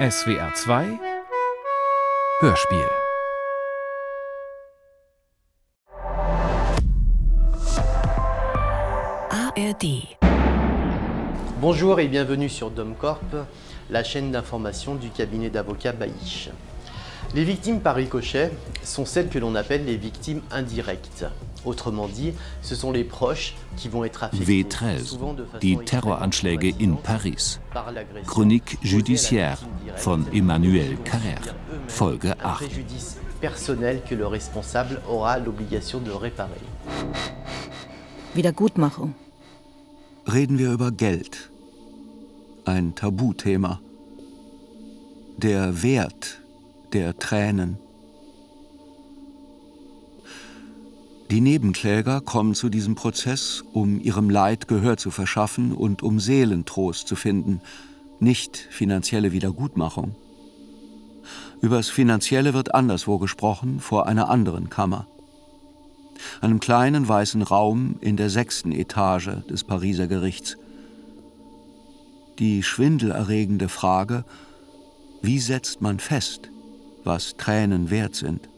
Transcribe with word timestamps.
SWR 0.00 0.54
2 0.66 0.98
Hörspiel 2.40 2.88
ARD 9.28 9.84
Bonjour 11.60 12.00
et 12.00 12.08
bienvenue 12.08 12.48
sur 12.48 12.70
Domcorp, 12.70 13.20
la 13.90 14.02
chaîne 14.02 14.30
d'information 14.30 14.94
du 14.94 15.10
cabinet 15.10 15.50
d'avocats 15.50 15.92
Baïch. 15.92 16.48
Les 17.32 17.44
victimes 17.44 17.80
par 17.80 17.94
ricochet 17.94 18.50
sont 18.82 19.04
celles 19.04 19.28
que 19.28 19.38
l'on 19.38 19.54
appelle 19.54 19.84
les 19.84 19.96
victimes 19.96 20.42
indirectes. 20.50 21.26
Autrement 21.64 22.08
dit, 22.08 22.32
ce 22.62 22.74
sont 22.74 22.90
les 22.90 23.04
proches 23.04 23.54
qui 23.76 23.88
vont 23.88 24.02
être 24.04 24.24
affectés. 24.24 24.64
W13, 24.64 25.58
die 25.60 25.78
Terroranschläge 25.84 26.74
in 26.80 26.94
Paris. 26.94 27.60
Chronique 28.26 28.78
judiciaire 28.82 29.58
von 29.98 30.24
Emmanuel 30.32 30.96
Carrère. 31.04 31.54
Folge 31.86 32.34
8. 32.42 33.20
personnel 33.40 34.02
que 34.02 34.14
le 34.14 34.26
responsable 34.26 35.00
aura 35.08 35.38
l'obligation 35.38 36.00
de 36.00 36.10
réparer. 36.10 36.60
Wiedergutmachung. 38.34 39.12
Reden 40.26 40.58
wir 40.58 40.72
über 40.72 40.90
Geld. 40.90 41.50
Ein 42.64 42.94
Tabuthema. 42.94 43.80
Der 45.38 45.82
Wert 45.82 46.39
der 46.92 47.18
Tränen. 47.18 47.78
Die 51.30 51.40
Nebenkläger 51.40 52.20
kommen 52.20 52.54
zu 52.54 52.68
diesem 52.68 52.96
Prozess, 52.96 53.62
um 53.72 54.00
ihrem 54.00 54.30
Leid 54.30 54.66
Gehör 54.66 54.96
zu 54.96 55.12
verschaffen 55.12 55.72
und 55.72 56.02
um 56.02 56.18
Seelentrost 56.18 57.06
zu 57.06 57.14
finden, 57.14 57.60
nicht 58.18 58.56
finanzielle 58.56 59.30
Wiedergutmachung. 59.30 60.16
Übers 61.60 61.88
Finanzielle 61.88 62.52
wird 62.52 62.74
anderswo 62.74 63.18
gesprochen, 63.18 63.78
vor 63.78 64.06
einer 64.06 64.28
anderen 64.28 64.70
Kammer. 64.70 65.06
Einem 66.40 66.58
kleinen 66.58 67.06
weißen 67.08 67.42
Raum 67.42 67.96
in 68.00 68.16
der 68.16 68.28
sechsten 68.28 68.72
Etage 68.72 69.30
des 69.48 69.62
Pariser 69.62 70.08
Gerichts. 70.08 70.56
Die 72.40 72.62
schwindelerregende 72.62 73.68
Frage, 73.68 74.24
wie 75.22 75.38
setzt 75.38 75.80
man 75.80 76.00
fest, 76.00 76.50
was 77.04 77.36
Tränen 77.36 77.90
wert 77.90 78.14
sind? 78.14 78.48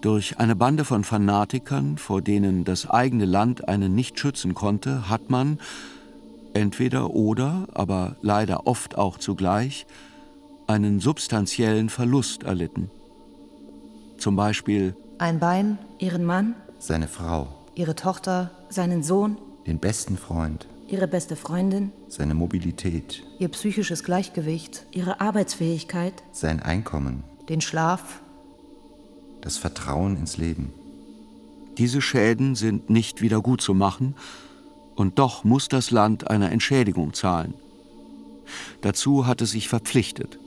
Durch 0.00 0.38
eine 0.38 0.56
Bande 0.56 0.86
von 0.86 1.04
Fanatikern, 1.04 1.98
vor 1.98 2.22
denen 2.22 2.64
das 2.64 2.88
eigene 2.88 3.26
Land 3.26 3.68
einen 3.68 3.94
nicht 3.94 4.18
schützen 4.18 4.54
konnte, 4.54 5.10
hat 5.10 5.28
man, 5.28 5.58
entweder 6.54 7.10
oder, 7.10 7.66
aber 7.74 8.16
leider 8.22 8.66
oft 8.66 8.96
auch 8.96 9.18
zugleich, 9.18 9.86
einen 10.66 11.00
substanziellen 11.00 11.90
Verlust 11.90 12.44
erlitten. 12.44 12.90
Zum 14.16 14.36
Beispiel 14.36 14.96
Ein 15.18 15.38
Bein, 15.38 15.78
ihren 15.98 16.24
Mann, 16.24 16.54
seine 16.78 17.08
Frau, 17.08 17.48
ihre 17.74 17.94
Tochter, 17.94 18.50
seinen 18.70 19.02
Sohn, 19.02 19.36
den 19.66 19.78
besten 19.78 20.16
Freund, 20.16 20.66
ihre 20.90 21.06
beste 21.06 21.36
Freundin, 21.36 21.92
seine 22.08 22.34
Mobilität, 22.34 23.22
ihr 23.38 23.48
psychisches 23.48 24.04
Gleichgewicht, 24.04 24.86
ihre 24.90 25.20
Arbeitsfähigkeit, 25.20 26.14
sein 26.32 26.60
Einkommen, 26.60 27.22
den 27.48 27.60
Schlaf, 27.60 28.20
das 29.40 29.56
Vertrauen 29.56 30.16
ins 30.16 30.36
Leben. 30.36 30.72
Diese 31.78 32.02
Schäden 32.02 32.54
sind 32.56 32.90
nicht 32.90 33.22
wieder 33.22 33.40
gut 33.40 33.60
zu 33.60 33.74
machen, 33.74 34.14
und 34.96 35.18
doch 35.18 35.44
muss 35.44 35.68
das 35.68 35.90
Land 35.90 36.28
eine 36.28 36.50
Entschädigung 36.50 37.14
zahlen. 37.14 37.54
Dazu 38.82 39.26
hat 39.26 39.40
es 39.40 39.52
sich 39.52 39.68
verpflichtet. 39.68 40.38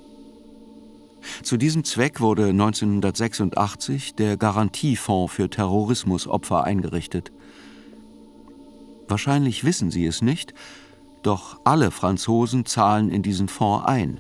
Zu 1.42 1.58
diesem 1.58 1.84
Zweck 1.86 2.20
wurde 2.20 2.48
1986 2.50 4.16
der 4.16 4.38
Garantiefonds 4.38 5.34
für 5.34 5.50
Terrorismusopfer 5.50 6.66
eingerichtet. 6.66 7.32
Wahrscheinlich 9.08 9.64
wissen 9.64 9.92
Sie 9.92 10.06
es 10.06 10.22
nicht, 10.22 10.54
doch 11.24 11.60
alle 11.64 11.92
Franzosen 11.92 12.66
zahlen 12.66 13.10
in 13.10 13.22
diesen 13.22 13.48
Fonds 13.48 13.86
ein, 13.86 14.20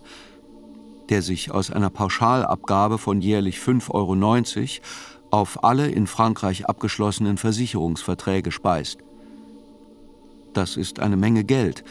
der 1.09 1.21
sich 1.21 1.51
aus 1.51 1.69
einer 1.69 1.89
Pauschalabgabe 1.89 2.97
von 2.97 3.21
jährlich 3.21 3.57
5,90 3.57 3.91
Euro 3.91 4.16
auf 5.31 5.63
alle 5.63 5.89
in 5.89 6.07
Frankreich 6.07 6.67
abgeschlossenen 6.67 7.38
Versicherungsverträge 7.38 8.51
speist. 8.51 8.99
Das 10.53 10.77
ist 10.77 11.00
eine 11.00 11.17
Menge 11.17 11.44
Geld, 11.44 11.83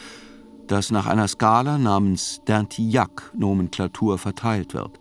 das 0.67 0.91
nach 0.91 1.05
einer 1.05 1.27
Skala 1.27 1.77
namens 1.77 2.41
Dantillac-Nomenklatur 2.45 4.17
verteilt 4.17 4.73
wird. 4.73 4.99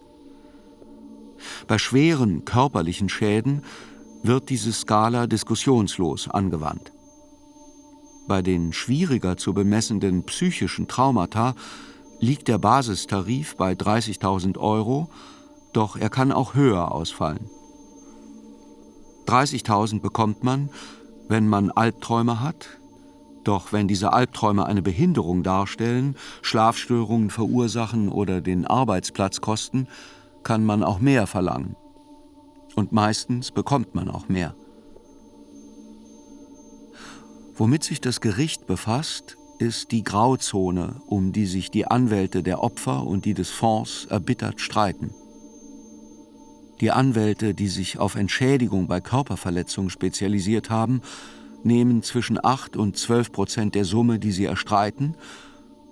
Bei 1.68 1.78
schweren 1.78 2.44
körperlichen 2.44 3.08
Schäden 3.08 3.62
wird 4.22 4.50
diese 4.50 4.72
Skala 4.72 5.26
diskussionslos 5.26 6.28
angewandt. 6.28 6.92
Bei 8.32 8.40
den 8.40 8.72
schwieriger 8.72 9.36
zu 9.36 9.52
bemessenden 9.52 10.22
psychischen 10.22 10.88
Traumata 10.88 11.54
liegt 12.18 12.48
der 12.48 12.56
Basistarif 12.56 13.56
bei 13.56 13.72
30.000 13.72 14.56
Euro, 14.56 15.10
doch 15.74 15.96
er 15.96 16.08
kann 16.08 16.32
auch 16.32 16.54
höher 16.54 16.92
ausfallen. 16.92 17.50
30.000 19.26 20.00
bekommt 20.00 20.44
man, 20.44 20.70
wenn 21.28 21.46
man 21.46 21.70
Albträume 21.72 22.40
hat, 22.40 22.68
doch 23.44 23.74
wenn 23.74 23.86
diese 23.86 24.14
Albträume 24.14 24.64
eine 24.64 24.80
Behinderung 24.80 25.42
darstellen, 25.42 26.16
Schlafstörungen 26.40 27.28
verursachen 27.28 28.08
oder 28.08 28.40
den 28.40 28.66
Arbeitsplatz 28.66 29.42
kosten, 29.42 29.88
kann 30.42 30.64
man 30.64 30.82
auch 30.82 31.00
mehr 31.00 31.26
verlangen. 31.26 31.76
Und 32.76 32.92
meistens 32.92 33.50
bekommt 33.50 33.94
man 33.94 34.08
auch 34.08 34.30
mehr. 34.30 34.54
Womit 37.54 37.84
sich 37.84 38.00
das 38.00 38.20
Gericht 38.20 38.66
befasst, 38.66 39.36
ist 39.58 39.92
die 39.92 40.02
Grauzone, 40.02 41.02
um 41.06 41.32
die 41.32 41.46
sich 41.46 41.70
die 41.70 41.86
Anwälte 41.86 42.42
der 42.42 42.62
Opfer 42.62 43.06
und 43.06 43.26
die 43.26 43.34
des 43.34 43.50
Fonds 43.50 44.06
erbittert 44.06 44.60
streiten. 44.60 45.10
Die 46.80 46.90
Anwälte, 46.90 47.54
die 47.54 47.68
sich 47.68 47.98
auf 47.98 48.14
Entschädigung 48.14 48.88
bei 48.88 49.00
Körperverletzungen 49.00 49.90
spezialisiert 49.90 50.70
haben, 50.70 51.02
nehmen 51.62 52.02
zwischen 52.02 52.42
8 52.42 52.76
und 52.76 52.96
12 52.96 53.30
Prozent 53.32 53.74
der 53.74 53.84
Summe, 53.84 54.18
die 54.18 54.32
sie 54.32 54.46
erstreiten, 54.46 55.14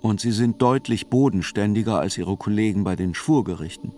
und 0.01 0.19
sie 0.19 0.31
sind 0.31 0.61
deutlich 0.61 1.07
bodenständiger 1.07 1.99
als 1.99 2.17
ihre 2.17 2.35
Kollegen 2.35 2.83
bei 2.83 2.95
den 2.95 3.13
Schwurgerichten. 3.13 3.93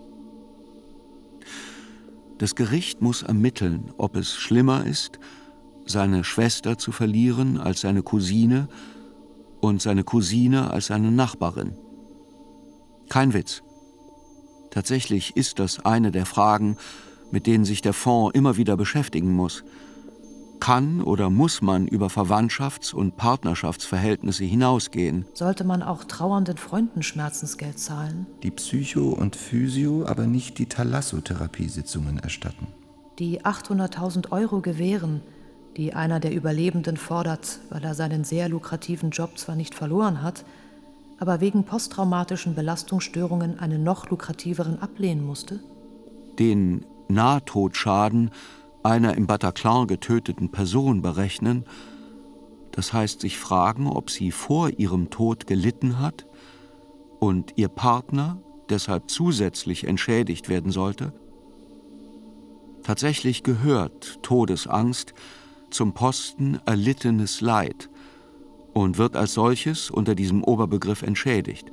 Das 2.38 2.54
Gericht 2.54 3.00
muss 3.00 3.22
ermitteln, 3.22 3.92
ob 3.96 4.16
es 4.16 4.34
schlimmer 4.34 4.84
ist, 4.84 5.18
seine 5.86 6.24
Schwester 6.24 6.78
zu 6.78 6.92
verlieren 6.92 7.58
als 7.58 7.80
seine 7.80 8.02
Cousine 8.02 8.68
und 9.60 9.82
seine 9.82 10.04
Cousine 10.04 10.70
als 10.70 10.86
seine 10.86 11.10
Nachbarin. 11.10 11.72
Kein 13.08 13.32
Witz. 13.32 13.62
Tatsächlich 14.70 15.36
ist 15.36 15.58
das 15.58 15.84
eine 15.84 16.10
der 16.10 16.26
Fragen, 16.26 16.76
mit 17.30 17.46
denen 17.46 17.64
sich 17.64 17.80
der 17.80 17.92
Fonds 17.92 18.34
immer 18.34 18.56
wieder 18.56 18.76
beschäftigen 18.76 19.32
muss. 19.32 19.64
Kann 20.60 21.02
oder 21.02 21.30
muss 21.30 21.60
man 21.60 21.86
über 21.86 22.06
Verwandtschafts- 22.06 22.94
und 22.94 23.16
Partnerschaftsverhältnisse 23.16 24.44
hinausgehen? 24.44 25.26
Sollte 25.34 25.62
man 25.64 25.82
auch 25.82 26.04
trauernden 26.04 26.56
Freunden 26.56 27.02
Schmerzensgeld 27.02 27.78
zahlen? 27.78 28.26
Die 28.42 28.50
Psycho- 28.50 29.12
und 29.12 29.36
Physio, 29.36 30.06
aber 30.06 30.26
nicht 30.26 30.58
die 30.58 30.66
Thalassotherapiesitzungen 30.66 32.18
erstatten. 32.18 32.68
Die 33.18 33.42
800.000 33.42 34.32
Euro 34.32 34.60
gewähren, 34.60 35.20
die 35.76 35.94
einer 35.94 36.20
der 36.20 36.34
Überlebenden 36.34 36.96
fordert, 36.96 37.58
weil 37.70 37.84
er 37.84 37.94
seinen 37.94 38.24
sehr 38.24 38.48
lukrativen 38.48 39.10
Job 39.10 39.38
zwar 39.38 39.56
nicht 39.56 39.74
verloren 39.74 40.22
hat, 40.22 40.44
aber 41.18 41.40
wegen 41.40 41.64
posttraumatischen 41.64 42.54
Belastungsstörungen 42.54 43.58
einen 43.58 43.82
noch 43.82 44.10
lukrativeren 44.10 44.80
ablehnen 44.80 45.24
musste? 45.24 45.60
Den 46.38 46.84
Nahtodschaden 47.08 48.30
einer 48.82 49.16
im 49.16 49.26
Bataclan 49.26 49.86
getöteten 49.86 50.50
Person 50.50 51.02
berechnen, 51.02 51.64
das 52.72 52.92
heißt 52.92 53.20
sich 53.20 53.38
fragen, 53.38 53.86
ob 53.86 54.10
sie 54.10 54.32
vor 54.32 54.70
ihrem 54.78 55.10
Tod 55.10 55.46
gelitten 55.46 56.00
hat 56.00 56.26
und 57.20 57.52
ihr 57.56 57.68
Partner 57.68 58.38
deshalb 58.68 59.10
zusätzlich 59.10 59.84
entschädigt 59.84 60.48
werden 60.48 60.72
sollte? 60.72 61.12
Tatsächlich 62.82 63.42
gehört 63.44 64.22
Todesangst 64.22 65.14
zum 65.74 65.92
Posten 65.92 66.60
erlittenes 66.66 67.40
Leid 67.40 67.90
und 68.72 68.96
wird 68.96 69.16
als 69.16 69.34
solches 69.34 69.90
unter 69.90 70.14
diesem 70.14 70.44
Oberbegriff 70.44 71.02
entschädigt. 71.02 71.72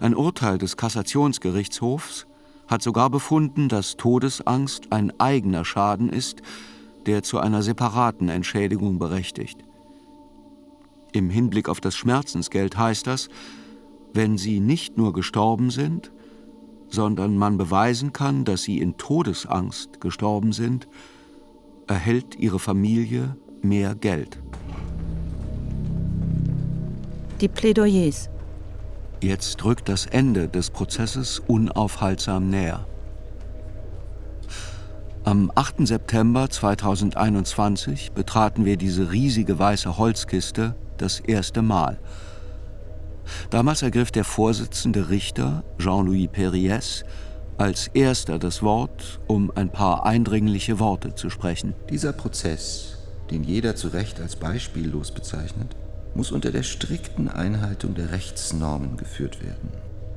Ein 0.00 0.16
Urteil 0.16 0.58
des 0.58 0.76
Kassationsgerichtshofs 0.76 2.26
hat 2.66 2.82
sogar 2.82 3.08
befunden, 3.08 3.68
dass 3.68 3.96
Todesangst 3.96 4.92
ein 4.92 5.18
eigener 5.20 5.64
Schaden 5.64 6.08
ist, 6.08 6.42
der 7.06 7.22
zu 7.22 7.38
einer 7.38 7.62
separaten 7.62 8.28
Entschädigung 8.28 8.98
berechtigt. 8.98 9.58
Im 11.12 11.30
Hinblick 11.30 11.68
auf 11.68 11.80
das 11.80 11.94
Schmerzensgeld 11.94 12.76
heißt 12.76 13.06
das, 13.06 13.28
wenn 14.12 14.38
sie 14.38 14.58
nicht 14.58 14.98
nur 14.98 15.12
gestorben 15.12 15.70
sind, 15.70 16.10
sondern 16.88 17.36
man 17.36 17.58
beweisen 17.58 18.12
kann, 18.12 18.44
dass 18.44 18.62
sie 18.62 18.78
in 18.78 18.96
Todesangst 18.96 20.00
gestorben 20.00 20.52
sind, 20.52 20.88
erhält 21.92 22.36
ihre 22.36 22.58
Familie 22.58 23.36
mehr 23.60 23.94
Geld. 23.94 24.40
Die 27.40 27.48
Plädoyers. 27.48 28.30
Jetzt 29.20 29.62
rückt 29.62 29.90
das 29.90 30.06
Ende 30.06 30.48
des 30.48 30.70
Prozesses 30.70 31.38
unaufhaltsam 31.38 32.48
näher. 32.48 32.86
Am 35.24 35.52
8. 35.54 35.86
September 35.86 36.48
2021 36.48 38.12
betraten 38.12 38.64
wir 38.64 38.78
diese 38.78 39.12
riesige 39.12 39.58
weiße 39.58 39.98
Holzkiste 39.98 40.74
das 40.96 41.20
erste 41.20 41.60
Mal. 41.60 42.00
Damals 43.50 43.82
ergriff 43.82 44.10
der 44.10 44.24
Vorsitzende 44.24 45.10
Richter, 45.10 45.62
Jean-Louis 45.78 46.28
Perriès, 46.30 47.04
als 47.58 47.88
erster 47.88 48.38
das 48.38 48.62
Wort, 48.62 49.20
um 49.26 49.50
ein 49.54 49.70
paar 49.70 50.06
eindringliche 50.06 50.78
Worte 50.78 51.14
zu 51.14 51.30
sprechen. 51.30 51.74
Dieser 51.90 52.12
Prozess, 52.12 52.98
den 53.30 53.44
jeder 53.44 53.76
zu 53.76 53.88
Recht 53.88 54.20
als 54.20 54.36
beispiellos 54.36 55.10
bezeichnet, 55.12 55.76
muss 56.14 56.30
unter 56.30 56.50
der 56.50 56.62
strikten 56.62 57.28
Einhaltung 57.28 57.94
der 57.94 58.12
Rechtsnormen 58.12 58.96
geführt 58.96 59.42
werden. 59.42 59.70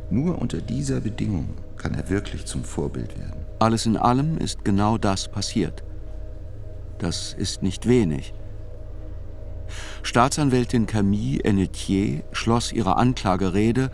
Nur 0.09 0.39
unter 0.39 0.61
dieser 0.61 1.01
Bedingung 1.01 1.49
kann 1.77 1.93
er 1.93 2.09
wirklich 2.09 2.45
zum 2.45 2.63
Vorbild 2.63 3.17
werden. 3.17 3.45
Alles 3.59 3.85
in 3.85 3.97
allem 3.97 4.37
ist 4.37 4.63
genau 4.63 4.97
das 4.97 5.27
passiert. 5.29 5.83
Das 6.99 7.33
ist 7.33 7.63
nicht 7.63 7.87
wenig. 7.87 8.33
Staatsanwältin 10.03 10.85
Camille 10.85 11.43
Ennetier 11.43 12.23
schloss 12.31 12.71
ihre 12.71 12.97
Anklagerede 12.97 13.89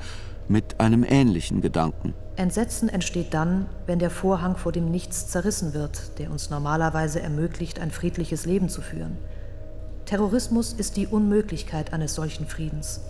mit 0.52 0.80
einem 0.80 1.04
ähnlichen 1.04 1.62
Gedanken. 1.62 2.14
Entsetzen 2.36 2.90
entsteht 2.90 3.34
dann, 3.34 3.68
wenn 3.86 4.00
der 4.00 4.10
Vorhang 4.10 4.58
vor 4.58 4.72
dem 4.72 4.92
Nichts 4.92 5.28
zerrissen 5.28 5.74
wird, 5.74 6.18
der 6.20 6.32
uns 6.32 6.50
normalerweise 6.50 7.22
ermöglicht, 7.22 7.80
ein 7.80 7.92
friedliches 7.92 8.46
Leben 8.46 8.68
zu 8.68 8.82
führen. 8.82 9.18
Terrorismus 10.06 10.74
ist 10.74 10.98
die 10.98 11.08
Unmöglichkeit 11.08 11.94
eines 11.94 12.16
solchen 12.16 12.46
Friedens. 12.46 13.02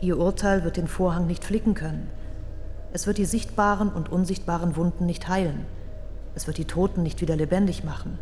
Ihr 0.00 0.18
Urteil 0.18 0.64
wird 0.64 0.76
den 0.76 0.86
Vorhang 0.86 1.26
nicht 1.26 1.44
flicken 1.44 1.74
können. 1.74 2.08
Es 2.92 3.06
wird 3.06 3.18
die 3.18 3.24
sichtbaren 3.24 3.88
und 3.88 4.10
unsichtbaren 4.10 4.76
Wunden 4.76 5.06
nicht 5.06 5.28
heilen. 5.28 5.66
Es 6.34 6.46
wird 6.46 6.58
die 6.58 6.64
Toten 6.64 7.02
nicht 7.02 7.20
wieder 7.20 7.36
lebendig 7.36 7.84
machen. 7.84 8.18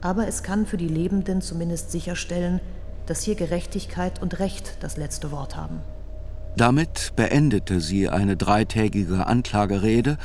Aber 0.00 0.28
es 0.28 0.42
kann 0.42 0.66
für 0.66 0.76
die 0.76 0.88
Lebenden 0.88 1.42
zumindest 1.42 1.90
sicherstellen, 1.90 2.60
dass 3.06 3.22
hier 3.22 3.34
Gerechtigkeit 3.34 4.22
und 4.22 4.38
Recht 4.38 4.76
das 4.80 4.96
letzte 4.96 5.30
Wort 5.30 5.56
haben. 5.56 5.80
Damit 6.56 7.12
beendete 7.16 7.80
sie 7.80 8.08
eine 8.08 8.36
dreitägige 8.36 9.26
Anklagerede, 9.26 10.18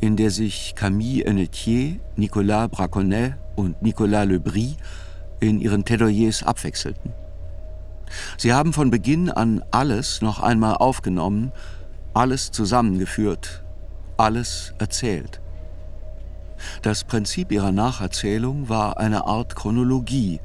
in 0.00 0.16
der 0.16 0.30
sich 0.30 0.74
Camille 0.74 1.24
Hennetier, 1.24 2.00
Nicolas 2.16 2.68
Braconnet 2.70 3.34
und 3.54 3.80
Nicolas 3.82 4.26
Lebris 4.26 4.76
in 5.40 5.60
ihren 5.60 5.84
Plädoyers 5.84 6.42
abwechselten. 6.42 7.12
Sie 8.36 8.52
haben 8.52 8.72
von 8.72 8.90
Beginn 8.90 9.30
an 9.30 9.64
alles 9.70 10.22
noch 10.22 10.40
einmal 10.40 10.74
aufgenommen, 10.76 11.52
alles 12.14 12.50
zusammengeführt, 12.50 13.64
alles 14.16 14.74
erzählt. 14.78 15.40
Das 16.82 17.04
Prinzip 17.04 17.52
ihrer 17.52 17.72
Nacherzählung 17.72 18.68
war 18.68 18.98
eine 18.98 19.26
Art 19.26 19.56
Chronologie 19.56 20.40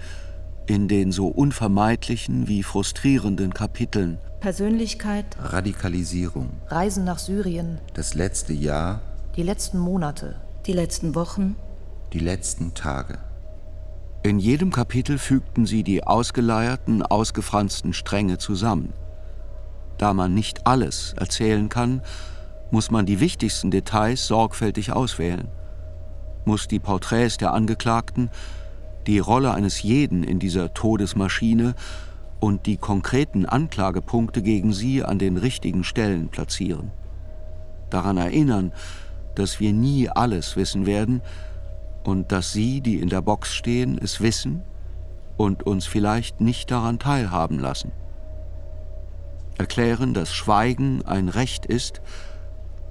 in 0.68 0.88
den 0.88 1.12
so 1.12 1.28
unvermeidlichen 1.28 2.48
wie 2.48 2.64
frustrierenden 2.64 3.54
Kapiteln. 3.54 4.20
Persönlichkeit, 4.40 5.26
Radikalisierung, 5.40 6.50
Reisen 6.68 7.04
nach 7.04 7.20
Syrien, 7.20 7.80
das 7.94 8.14
letzte 8.14 8.54
Jahr, 8.54 9.02
die 9.36 9.44
letzten 9.44 9.78
Monate, 9.80 10.36
die 10.66 10.74
letzten 10.74 11.16
Wochen, 11.16 11.56
die 12.14 12.20
letzten 12.20 12.74
Tage. 12.74 13.20
In 14.24 14.40
jedem 14.40 14.72
Kapitel 14.72 15.18
fügten 15.18 15.66
sie 15.66 15.84
die 15.84 16.04
ausgeleierten, 16.04 17.02
ausgefransten 17.02 17.94
Stränge 17.94 18.38
zusammen. 18.38 18.94
Da 19.98 20.14
man 20.14 20.34
nicht 20.34 20.68
alles 20.68 21.14
erzählen 21.18 21.70
kann, 21.70 22.02
muss 22.72 22.92
man 22.92 23.06
die 23.06 23.20
wichtigsten 23.20 23.72
Details 23.72 24.28
sorgfältig 24.28 24.92
auswählen, 24.92 25.50
muss 26.46 26.68
die 26.68 26.80
Porträts 26.80 27.38
der 27.38 27.54
Angeklagten, 27.54 28.30
die 29.08 29.20
Rolle 29.20 29.54
eines 29.54 29.82
jeden 29.82 30.24
in 30.24 30.40
dieser 30.40 30.74
Todesmaschine 30.74 31.76
und 32.40 32.66
die 32.66 32.78
konkreten 32.78 33.46
Anklagepunkte 33.46 34.42
gegen 34.42 34.74
sie 34.74 35.04
an 35.04 35.20
den 35.20 35.38
richtigen 35.38 35.84
Stellen 35.84 36.30
platzieren. 36.30 36.92
Daran 37.90 38.18
erinnern, 38.18 38.72
dass 39.36 39.60
wir 39.60 39.74
nie 39.74 40.10
alles 40.10 40.56
wissen 40.56 40.86
werden, 40.86 41.22
und 42.04 42.32
dass 42.32 42.52
Sie, 42.52 42.82
die 42.82 43.00
in 43.00 43.10
der 43.10 43.22
Box 43.22 43.54
stehen, 43.54 44.00
es 44.02 44.22
wissen 44.22 44.64
und 45.38 45.64
uns 45.64 45.86
vielleicht 45.86 46.42
nicht 46.42 46.72
daran 46.72 47.00
teilhaben 47.00 47.60
lassen. 47.60 47.92
Erklären, 49.58 50.14
dass 50.14 50.34
Schweigen 50.34 51.06
ein 51.06 51.30
Recht 51.30 51.66
ist, 51.66 52.02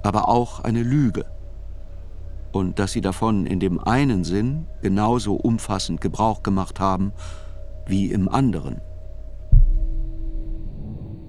aber 0.02 0.28
auch 0.28 0.60
eine 0.60 0.82
Lüge 0.82 1.26
und 2.52 2.78
dass 2.78 2.92
Sie 2.92 3.00
davon 3.00 3.46
in 3.46 3.60
dem 3.60 3.78
einen 3.78 4.24
Sinn 4.24 4.66
genauso 4.82 5.34
umfassend 5.34 6.00
Gebrauch 6.00 6.42
gemacht 6.42 6.80
haben 6.80 7.12
wie 7.86 8.10
im 8.10 8.28
anderen. 8.28 8.80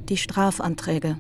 Die 0.10 0.18
Strafanträge. 0.18 1.18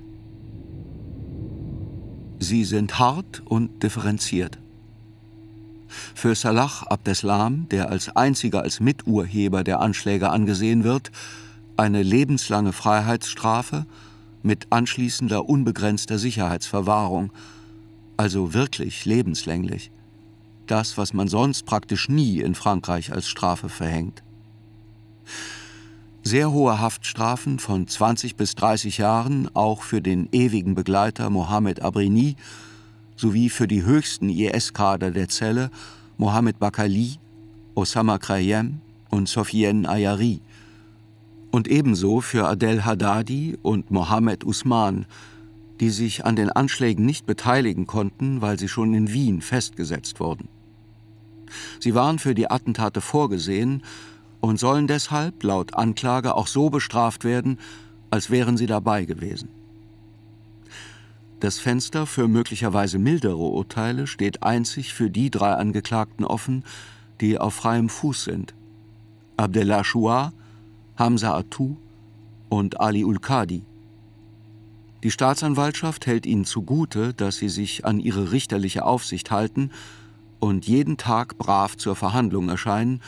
Sie 2.39 2.63
sind 2.65 2.97
hart 2.97 3.41
und 3.45 3.83
differenziert. 3.83 4.57
Für 6.15 6.35
Salah 6.35 6.83
Abdeslam, 6.87 7.67
der 7.69 7.89
als 7.89 8.15
einziger 8.15 8.61
als 8.61 8.79
Miturheber 8.79 9.63
der 9.63 9.79
Anschläge 9.79 10.29
angesehen 10.29 10.83
wird, 10.83 11.11
eine 11.77 12.03
lebenslange 12.03 12.73
Freiheitsstrafe 12.73 13.85
mit 14.41 14.67
anschließender 14.71 15.47
unbegrenzter 15.47 16.17
Sicherheitsverwahrung, 16.17 17.31
also 18.21 18.53
wirklich 18.53 19.05
lebenslänglich. 19.05 19.89
Das, 20.67 20.95
was 20.95 21.11
man 21.11 21.27
sonst 21.27 21.65
praktisch 21.65 22.07
nie 22.07 22.39
in 22.39 22.53
Frankreich 22.53 23.11
als 23.11 23.27
Strafe 23.27 23.67
verhängt. 23.67 24.21
Sehr 26.21 26.51
hohe 26.51 26.79
Haftstrafen 26.79 27.57
von 27.57 27.87
20 27.87 28.35
bis 28.35 28.53
30 28.53 28.99
Jahren 28.99 29.49
auch 29.55 29.81
für 29.81 30.01
den 30.01 30.29
ewigen 30.31 30.75
Begleiter 30.75 31.31
Mohamed 31.31 31.81
Abrini 31.81 32.35
sowie 33.15 33.49
für 33.49 33.67
die 33.67 33.83
höchsten 33.83 34.29
IS-Kader 34.29 35.09
der 35.09 35.27
Zelle 35.27 35.71
Mohamed 36.17 36.59
Bakali, 36.59 37.15
Osama 37.73 38.19
Krayem 38.19 38.81
und 39.09 39.29
Sofiane 39.29 39.89
Ayari 39.89 40.41
und 41.49 41.67
ebenso 41.67 42.21
für 42.21 42.47
Adel 42.47 42.85
Haddadi 42.85 43.57
und 43.63 43.89
Mohamed 43.89 44.43
Usman, 44.43 45.07
die 45.81 45.89
sich 45.89 46.25
an 46.25 46.35
den 46.35 46.51
Anschlägen 46.51 47.05
nicht 47.05 47.25
beteiligen 47.25 47.87
konnten, 47.87 48.39
weil 48.39 48.59
sie 48.59 48.69
schon 48.69 48.93
in 48.93 49.11
Wien 49.11 49.41
festgesetzt 49.41 50.19
wurden. 50.19 50.47
Sie 51.79 51.95
waren 51.95 52.19
für 52.19 52.35
die 52.35 52.49
Attentate 52.49 53.01
vorgesehen 53.01 53.81
und 54.41 54.59
sollen 54.59 54.85
deshalb 54.85 55.43
laut 55.43 55.73
Anklage 55.73 56.35
auch 56.35 56.45
so 56.45 56.69
bestraft 56.69 57.23
werden, 57.23 57.57
als 58.11 58.29
wären 58.29 58.57
sie 58.57 58.67
dabei 58.67 59.05
gewesen. 59.05 59.49
Das 61.39 61.57
Fenster 61.57 62.05
für 62.05 62.27
möglicherweise 62.27 62.99
mildere 62.99 63.37
Urteile 63.37 64.05
steht 64.05 64.43
einzig 64.43 64.93
für 64.93 65.09
die 65.09 65.31
drei 65.31 65.53
Angeklagten 65.53 66.23
offen, 66.23 66.63
die 67.21 67.39
auf 67.39 67.55
freiem 67.55 67.89
Fuß 67.89 68.25
sind. 68.25 68.53
Abdellah 69.35 69.83
Chouar, 69.83 70.33
Hamza 70.95 71.35
Atou 71.35 71.77
und 72.49 72.79
Ali 72.79 73.03
Ulkadi. 73.03 73.63
Die 75.03 75.11
Staatsanwaltschaft 75.11 76.05
hält 76.05 76.27
ihnen 76.27 76.45
zugute, 76.45 77.13
dass 77.13 77.37
sie 77.37 77.49
sich 77.49 77.85
an 77.85 77.99
ihre 77.99 78.31
richterliche 78.31 78.85
Aufsicht 78.85 79.31
halten 79.31 79.71
und 80.39 80.67
jeden 80.67 80.97
Tag 80.97 81.37
brav 81.39 81.75
zur 81.75 81.95
Verhandlung 81.95 82.49
erscheinen, 82.49 83.01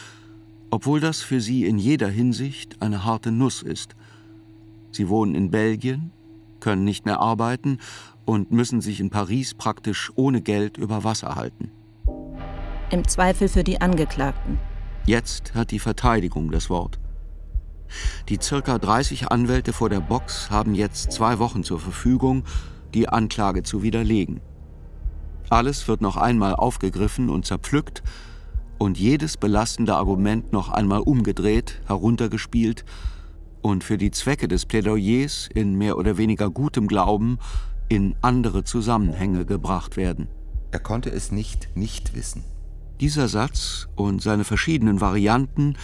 obwohl 0.72 1.00
das 1.00 1.22
für 1.22 1.40
sie 1.40 1.66
in 1.66 1.78
jeder 1.78 2.08
Hinsicht 2.08 2.82
eine 2.82 3.06
harte 3.06 3.32
Nuss 3.32 3.62
ist. 3.62 3.96
Sie 4.92 5.08
wohnen 5.08 5.36
in 5.36 5.52
Belgien, 5.52 6.12
können 6.60 6.84
nicht 6.84 7.06
mehr 7.06 7.20
arbeiten 7.20 7.78
und 8.26 8.52
müssen 8.52 8.82
sich 8.82 9.00
in 9.00 9.12
Paris 9.12 9.54
praktisch 9.54 10.12
ohne 10.16 10.42
Geld 10.42 10.78
über 10.78 11.04
Wasser 11.04 11.36
halten. 11.36 11.70
Im 12.90 13.08
Zweifel 13.08 13.50
für 13.50 13.64
die 13.64 13.82
Angeklagten. 13.82 14.58
Jetzt 15.06 15.54
hat 15.54 15.72
die 15.72 15.80
Verteidigung 15.80 16.50
das 16.50 16.70
Wort. 16.70 17.00
Die 18.30 18.40
circa 18.42 18.78
30 18.78 19.32
Anwälte 19.32 19.74
vor 19.74 19.90
der 19.90 20.00
Box 20.00 20.50
haben 20.50 20.76
jetzt 20.76 21.12
zwei 21.12 21.40
Wochen 21.40 21.64
zur 21.64 21.80
Verfügung, 21.80 22.44
die 22.94 23.10
Anklage 23.10 23.64
zu 23.64 23.84
widerlegen. 23.84 24.42
Alles 25.50 25.88
wird 25.88 26.02
noch 26.02 26.18
einmal 26.18 26.56
aufgegriffen 26.56 27.30
und 27.30 27.46
zerpflückt 27.46 28.04
und 28.78 28.98
jedes 28.98 29.38
belastende 29.38 29.96
Argument 29.96 30.52
noch 30.52 30.70
einmal 30.70 31.02
umgedreht, 31.02 31.82
heruntergespielt 31.86 32.86
und 33.62 33.84
für 33.84 33.98
die 33.98 34.12
Zwecke 34.12 34.48
des 34.48 34.66
Plädoyers 34.66 35.50
in 35.54 35.76
mehr 35.76 35.98
oder 35.98 36.18
weniger 36.18 36.50
gutem 36.50 36.88
Glauben 36.88 37.40
in 37.88 38.16
andere 38.22 38.64
Zusammenhänge 38.64 39.46
gebracht 39.46 39.98
werden. 39.98 40.28
Er 40.72 40.80
konnte 40.80 41.12
es 41.12 41.32
nicht 41.32 41.70
nicht 41.76 42.16
wissen. 42.16 42.44
Dieser 43.00 43.28
Satz 43.28 43.88
und 43.96 44.22
seine 44.22 44.44
verschiedenen 44.44 45.02
Varianten 45.02 45.76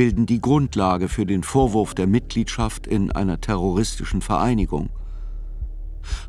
bilden 0.00 0.24
die 0.24 0.40
Grundlage 0.40 1.10
für 1.10 1.26
den 1.26 1.42
Vorwurf 1.42 1.92
der 1.92 2.06
Mitgliedschaft 2.06 2.86
in 2.86 3.12
einer 3.12 3.38
terroristischen 3.38 4.22
Vereinigung. 4.22 4.88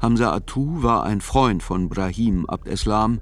Hamza 0.02 0.34
Atou 0.34 0.84
war 0.84 1.06
ein 1.06 1.22
Freund 1.22 1.64
von 1.64 1.88
Brahim 1.88 2.46
Abdeslam, 2.48 3.22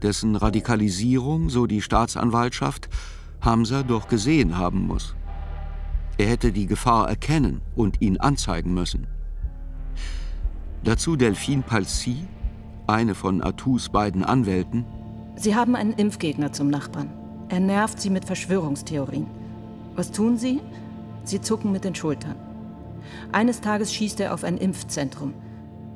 dessen 0.00 0.36
Radikalisierung, 0.36 1.48
so 1.48 1.66
die 1.66 1.82
Staatsanwaltschaft, 1.82 2.90
Hamza 3.40 3.82
doch 3.82 4.06
gesehen 4.06 4.56
haben 4.56 4.86
muss. 4.86 5.16
Er 6.16 6.28
hätte 6.28 6.52
die 6.52 6.66
Gefahr 6.66 7.08
erkennen 7.08 7.60
und 7.74 8.00
ihn 8.00 8.18
anzeigen 8.18 8.72
müssen. 8.74 9.08
Dazu 10.84 11.16
Delphine 11.16 11.62
Palsy, 11.62 12.28
eine 12.86 13.16
von 13.16 13.42
Atous 13.42 13.88
beiden 13.88 14.22
Anwälten. 14.22 14.84
Sie 15.34 15.56
haben 15.56 15.74
einen 15.74 15.94
Impfgegner 15.94 16.52
zum 16.52 16.70
Nachbarn. 16.70 17.10
Er 17.48 17.58
nervt 17.58 18.00
sie 18.00 18.10
mit 18.10 18.24
Verschwörungstheorien. 18.26 19.41
Was 19.94 20.10
tun 20.10 20.36
sie? 20.36 20.60
Sie 21.24 21.40
zucken 21.40 21.72
mit 21.72 21.84
den 21.84 21.94
Schultern. 21.94 22.36
Eines 23.32 23.60
Tages 23.60 23.92
schießt 23.92 24.20
er 24.20 24.34
auf 24.34 24.44
ein 24.44 24.58
Impfzentrum. 24.58 25.34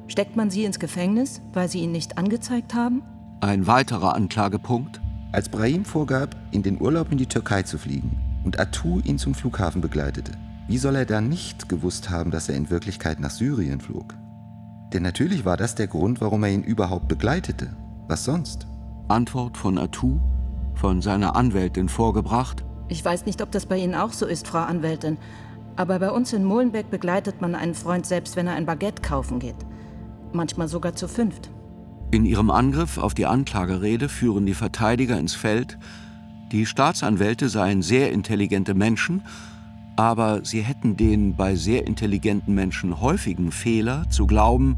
Steckt 0.09 0.37
man 0.37 0.50
sie 0.50 0.65
ins 0.65 0.79
Gefängnis, 0.79 1.41
weil 1.53 1.69
sie 1.69 1.81
ihn 1.81 1.93
nicht 1.93 2.19
angezeigt 2.19 2.75
haben? 2.75 3.03
Ein 3.41 3.67
weiterer 3.67 4.15
Anklagepunkt. 4.15 5.00
Als 5.33 5.49
Brahim 5.49 5.85
vorgab, 5.85 6.37
in 6.53 6.62
den 6.62 6.81
Urlaub 6.81 7.11
in 7.12 7.19
die 7.19 7.26
Türkei 7.26 7.62
zu 7.62 7.79
fliegen 7.79 8.19
und 8.45 8.61
Atou 8.61 9.00
ihn 9.00 9.19
zum 9.19 9.35
Flughafen 9.35 9.81
begleitete, 9.81 10.33
wie 10.69 10.79
soll 10.79 10.97
er 10.97 11.05
dann 11.05 11.29
nicht 11.29 11.69
gewusst 11.69 12.11
haben, 12.11 12.31
dass 12.31 12.49
er 12.49 12.57
in 12.57 12.71
Wirklichkeit 12.71 13.21
nach 13.21 13.31
Syrien 13.31 13.81
flog? 13.81 14.15
Denn 14.93 15.03
natürlich 15.03 15.45
war 15.45 15.57
das 15.57 15.75
der 15.75 15.87
Grund, 15.87 16.21
warum 16.21 16.43
er 16.45 16.50
ihn 16.50 16.62
überhaupt 16.62 17.09
begleitete. 17.09 17.76
Was 18.09 18.25
sonst? 18.25 18.67
Antwort 19.09 19.57
von 19.57 19.79
Atou, 19.79 20.21
von 20.75 21.03
seiner 21.03 21.37
Anwältin 21.37 21.88
vorgebracht. 21.88 22.65
Ich 22.88 23.05
weiß 23.05 23.26
nicht, 23.26 23.43
ob 23.43 23.50
das 23.50 23.66
bei 23.66 23.78
Ihnen 23.78 23.95
auch 23.95 24.12
so 24.12 24.26
ist, 24.26 24.47
Frau 24.47 24.59
Anwältin. 24.61 25.19
Aber 25.76 25.99
bei 25.99 26.11
uns 26.11 26.33
in 26.33 26.45
Molenbeek 26.45 26.90
begleitet 26.90 27.40
man 27.40 27.55
einen 27.55 27.75
Freund 27.75 28.07
selbst, 28.07 28.37
wenn 28.37 28.47
er 28.47 28.55
ein 28.55 28.66
Baguette 28.66 29.02
kaufen 29.02 29.38
geht. 29.38 29.57
Manchmal 30.33 30.69
sogar 30.69 30.95
zu 30.95 31.09
fünft. 31.09 31.50
In 32.12 32.25
ihrem 32.25 32.50
Angriff 32.50 32.99
auf 32.99 33.14
die 33.14 33.26
Anklagerede 33.26 34.09
führen 34.09 34.47
die 34.47 34.55
Verteidiger 34.55 35.19
ins 35.19 35.35
Feld, 35.35 35.76
die 36.52 36.64
Staatsanwälte 36.64 37.49
seien 37.49 37.83
sehr 37.83 38.12
intelligente 38.12 38.75
Menschen, 38.75 39.23
aber 39.97 40.45
sie 40.45 40.61
hätten 40.61 40.97
den 40.97 41.35
bei 41.35 41.57
sehr 41.57 41.87
intelligenten 41.87 42.55
Menschen 42.55 43.00
häufigen 43.00 43.50
Fehler 43.50 44.09
zu 44.11 44.26
glauben, 44.26 44.76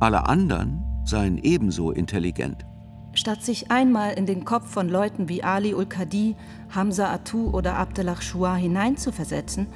alle 0.00 0.28
anderen 0.28 0.82
seien 1.04 1.38
ebenso 1.38 1.92
intelligent. 1.92 2.66
Statt 3.12 3.42
sich 3.42 3.70
einmal 3.70 4.12
in 4.12 4.26
den 4.26 4.44
Kopf 4.44 4.70
von 4.70 4.88
Leuten 4.88 5.28
wie 5.28 5.42
Ali 5.42 5.74
ul-Qadi, 5.74 6.36
Hamza 6.74 7.12
Atou 7.12 7.50
oder 7.50 7.76
Abdellah 7.76 8.20
Shua 8.22 8.54
hineinzuversetzen, 8.54 9.66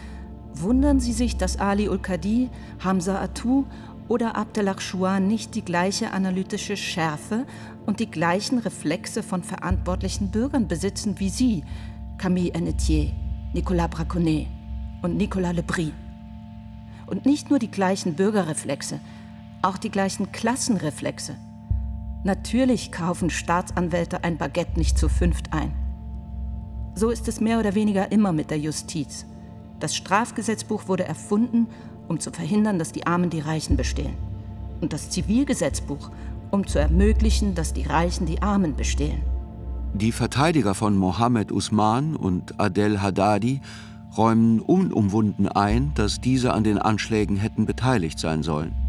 wundern 0.54 1.00
sie 1.00 1.12
sich, 1.12 1.36
dass 1.36 1.58
Ali 1.58 1.88
ul-Qadi, 1.88 2.48
Hamza 2.82 3.20
Atou 3.20 3.64
oder 4.06 4.36
Abdellah 4.36 4.80
Shua 4.80 5.18
nicht 5.18 5.56
die 5.56 5.64
gleiche 5.64 6.12
analytische 6.12 6.76
Schärfe 6.76 7.44
und 7.86 7.98
die 7.98 8.10
gleichen 8.10 8.58
Reflexe 8.58 9.22
von 9.22 9.42
verantwortlichen 9.42 10.30
Bürgern 10.30 10.68
besitzen 10.68 11.18
wie 11.18 11.28
sie, 11.28 11.64
Camille 12.18 12.54
Ennetier, 12.54 13.12
Nicolas 13.52 13.90
Braconnet 13.90 14.46
und 15.02 15.16
Nicolas 15.16 15.54
Lebris. 15.54 15.92
Und 17.06 17.26
nicht 17.26 17.50
nur 17.50 17.58
die 17.58 17.70
gleichen 17.70 18.14
Bürgerreflexe, 18.14 19.00
auch 19.60 19.76
die 19.76 19.90
gleichen 19.90 20.30
Klassenreflexe. 20.30 21.36
Natürlich 22.24 22.90
kaufen 22.90 23.28
Staatsanwälte 23.28 24.24
ein 24.24 24.38
Baguette 24.38 24.78
nicht 24.78 24.98
zu 24.98 25.10
fünft 25.10 25.52
ein. 25.52 25.72
So 26.94 27.10
ist 27.10 27.28
es 27.28 27.38
mehr 27.38 27.60
oder 27.60 27.74
weniger 27.74 28.10
immer 28.12 28.32
mit 28.32 28.50
der 28.50 28.58
Justiz. 28.58 29.26
Das 29.78 29.94
Strafgesetzbuch 29.94 30.88
wurde 30.88 31.04
erfunden, 31.04 31.66
um 32.08 32.18
zu 32.18 32.30
verhindern, 32.30 32.78
dass 32.78 32.92
die 32.92 33.06
Armen 33.06 33.28
die 33.28 33.40
Reichen 33.40 33.76
bestehlen. 33.76 34.16
Und 34.80 34.94
das 34.94 35.10
Zivilgesetzbuch, 35.10 36.10
um 36.50 36.66
zu 36.66 36.78
ermöglichen, 36.78 37.54
dass 37.54 37.74
die 37.74 37.82
Reichen 37.82 38.24
die 38.24 38.40
Armen 38.40 38.74
bestehlen. 38.74 39.20
Die 39.92 40.12
Verteidiger 40.12 40.74
von 40.74 40.96
Mohammed 40.96 41.52
Usman 41.52 42.16
und 42.16 42.58
Adel 42.58 43.02
Haddadi 43.02 43.60
räumen 44.16 44.60
unumwunden 44.60 45.46
ein, 45.48 45.92
dass 45.94 46.22
diese 46.22 46.54
an 46.54 46.64
den 46.64 46.78
Anschlägen 46.78 47.36
hätten 47.36 47.66
beteiligt 47.66 48.18
sein 48.18 48.42
sollen. 48.42 48.83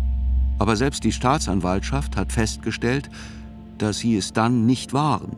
Aber 0.57 0.75
selbst 0.75 1.03
die 1.03 1.11
Staatsanwaltschaft 1.11 2.15
hat 2.15 2.31
festgestellt, 2.31 3.09
dass 3.77 3.99
sie 3.99 4.15
es 4.15 4.33
dann 4.33 4.65
nicht 4.65 4.93
waren, 4.93 5.35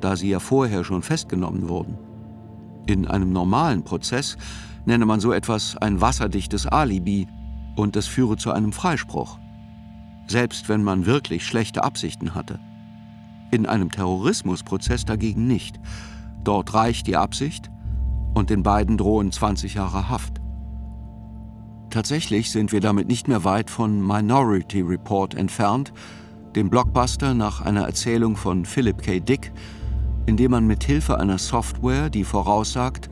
da 0.00 0.16
sie 0.16 0.30
ja 0.30 0.38
vorher 0.38 0.84
schon 0.84 1.02
festgenommen 1.02 1.68
wurden. 1.68 1.98
In 2.86 3.06
einem 3.06 3.32
normalen 3.32 3.82
Prozess 3.82 4.36
nenne 4.84 5.06
man 5.06 5.20
so 5.20 5.32
etwas 5.32 5.76
ein 5.76 6.00
wasserdichtes 6.00 6.66
Alibi 6.66 7.26
und 7.76 7.96
es 7.96 8.06
führe 8.06 8.36
zu 8.36 8.52
einem 8.52 8.72
Freispruch, 8.72 9.38
selbst 10.26 10.68
wenn 10.68 10.82
man 10.82 11.06
wirklich 11.06 11.46
schlechte 11.46 11.84
Absichten 11.84 12.34
hatte. 12.34 12.58
In 13.50 13.66
einem 13.66 13.90
Terrorismusprozess 13.90 15.04
dagegen 15.04 15.46
nicht. 15.46 15.80
Dort 16.44 16.72
reicht 16.72 17.06
die 17.06 17.16
Absicht 17.16 17.70
und 18.34 18.50
den 18.50 18.62
beiden 18.62 18.96
drohen 18.96 19.32
20 19.32 19.74
Jahre 19.74 20.08
Haft. 20.08 20.39
Tatsächlich 21.90 22.52
sind 22.52 22.70
wir 22.70 22.80
damit 22.80 23.08
nicht 23.08 23.26
mehr 23.26 23.42
weit 23.42 23.68
von 23.68 24.00
Minority 24.00 24.80
Report 24.80 25.34
entfernt, 25.34 25.92
dem 26.54 26.70
Blockbuster 26.70 27.34
nach 27.34 27.60
einer 27.62 27.82
Erzählung 27.82 28.36
von 28.36 28.64
Philip 28.64 29.02
K. 29.02 29.18
Dick, 29.18 29.52
in 30.26 30.36
dem 30.36 30.52
man 30.52 30.68
mit 30.68 30.84
Hilfe 30.84 31.18
einer 31.18 31.38
Software, 31.38 32.08
die 32.08 32.22
voraussagt, 32.22 33.10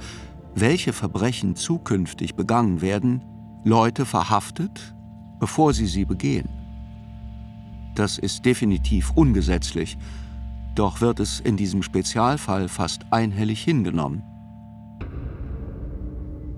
welche 0.54 0.92
Verbrechen 0.92 1.56
zukünftig 1.56 2.36
begangen 2.36 2.80
werden, 2.80 3.24
Leute 3.64 4.06
verhaftet, 4.06 4.94
bevor 5.40 5.72
sie 5.72 5.86
sie 5.86 6.04
begehen. 6.04 6.48
Das 7.96 8.16
ist 8.16 8.44
definitiv 8.44 9.10
ungesetzlich, 9.16 9.98
doch 10.76 11.00
wird 11.00 11.18
es 11.18 11.40
in 11.40 11.56
diesem 11.56 11.82
Spezialfall 11.82 12.68
fast 12.68 13.06
einhellig 13.10 13.60
hingenommen. 13.60 14.22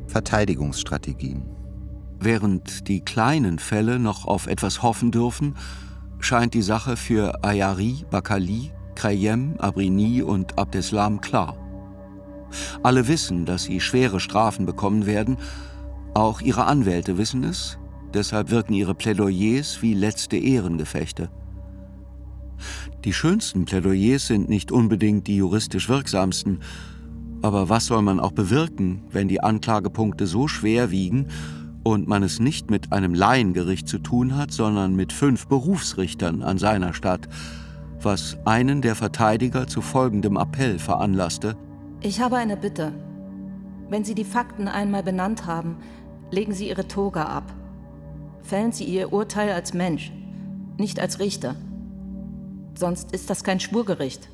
Verteidigungsstrategien 0.06 1.59
Während 2.22 2.86
die 2.88 3.00
kleinen 3.00 3.58
Fälle 3.58 3.98
noch 3.98 4.26
auf 4.26 4.46
etwas 4.46 4.82
hoffen 4.82 5.10
dürfen, 5.10 5.54
scheint 6.18 6.52
die 6.52 6.60
Sache 6.60 6.98
für 6.98 7.42
Ayari, 7.42 8.04
Bakali, 8.10 8.72
Krayem, 8.94 9.54
Abrini 9.56 10.20
und 10.20 10.58
Abdeslam 10.58 11.22
klar. 11.22 11.56
Alle 12.82 13.08
wissen, 13.08 13.46
dass 13.46 13.64
sie 13.64 13.80
schwere 13.80 14.20
Strafen 14.20 14.66
bekommen 14.66 15.06
werden, 15.06 15.38
auch 16.12 16.42
ihre 16.42 16.66
Anwälte 16.66 17.16
wissen 17.16 17.42
es, 17.42 17.78
deshalb 18.12 18.50
wirken 18.50 18.74
ihre 18.74 18.94
Plädoyers 18.94 19.80
wie 19.80 19.94
letzte 19.94 20.36
Ehrengefechte. 20.36 21.30
Die 23.06 23.14
schönsten 23.14 23.64
Plädoyers 23.64 24.26
sind 24.26 24.50
nicht 24.50 24.72
unbedingt 24.72 25.26
die 25.26 25.36
juristisch 25.36 25.88
wirksamsten, 25.88 26.60
aber 27.40 27.70
was 27.70 27.86
soll 27.86 28.02
man 28.02 28.20
auch 28.20 28.32
bewirken, 28.32 29.04
wenn 29.10 29.28
die 29.28 29.42
Anklagepunkte 29.42 30.26
so 30.26 30.48
schwer 30.48 30.90
wiegen 30.90 31.28
und 31.90 32.08
man 32.08 32.22
es 32.22 32.40
nicht 32.40 32.70
mit 32.70 32.92
einem 32.92 33.14
Laiengericht 33.14 33.88
zu 33.88 33.98
tun 33.98 34.36
hat, 34.36 34.52
sondern 34.52 34.94
mit 34.94 35.12
fünf 35.12 35.46
Berufsrichtern 35.46 36.42
an 36.42 36.58
seiner 36.58 36.94
Stadt, 36.94 37.28
was 38.00 38.38
einen 38.44 38.80
der 38.80 38.94
Verteidiger 38.94 39.66
zu 39.66 39.82
folgendem 39.82 40.36
Appell 40.36 40.78
veranlasste. 40.78 41.56
Ich 42.00 42.20
habe 42.20 42.36
eine 42.36 42.56
Bitte. 42.56 42.92
Wenn 43.88 44.04
Sie 44.04 44.14
die 44.14 44.24
Fakten 44.24 44.68
einmal 44.68 45.02
benannt 45.02 45.46
haben, 45.46 45.76
legen 46.30 46.52
Sie 46.52 46.68
Ihre 46.68 46.86
Toga 46.86 47.24
ab. 47.24 47.52
Fällen 48.42 48.72
Sie 48.72 48.84
Ihr 48.84 49.12
Urteil 49.12 49.50
als 49.50 49.74
Mensch, 49.74 50.12
nicht 50.78 51.00
als 51.00 51.18
Richter. 51.18 51.56
Sonst 52.74 53.12
ist 53.12 53.28
das 53.28 53.44
kein 53.44 53.60
Schwurgericht. 53.60 54.30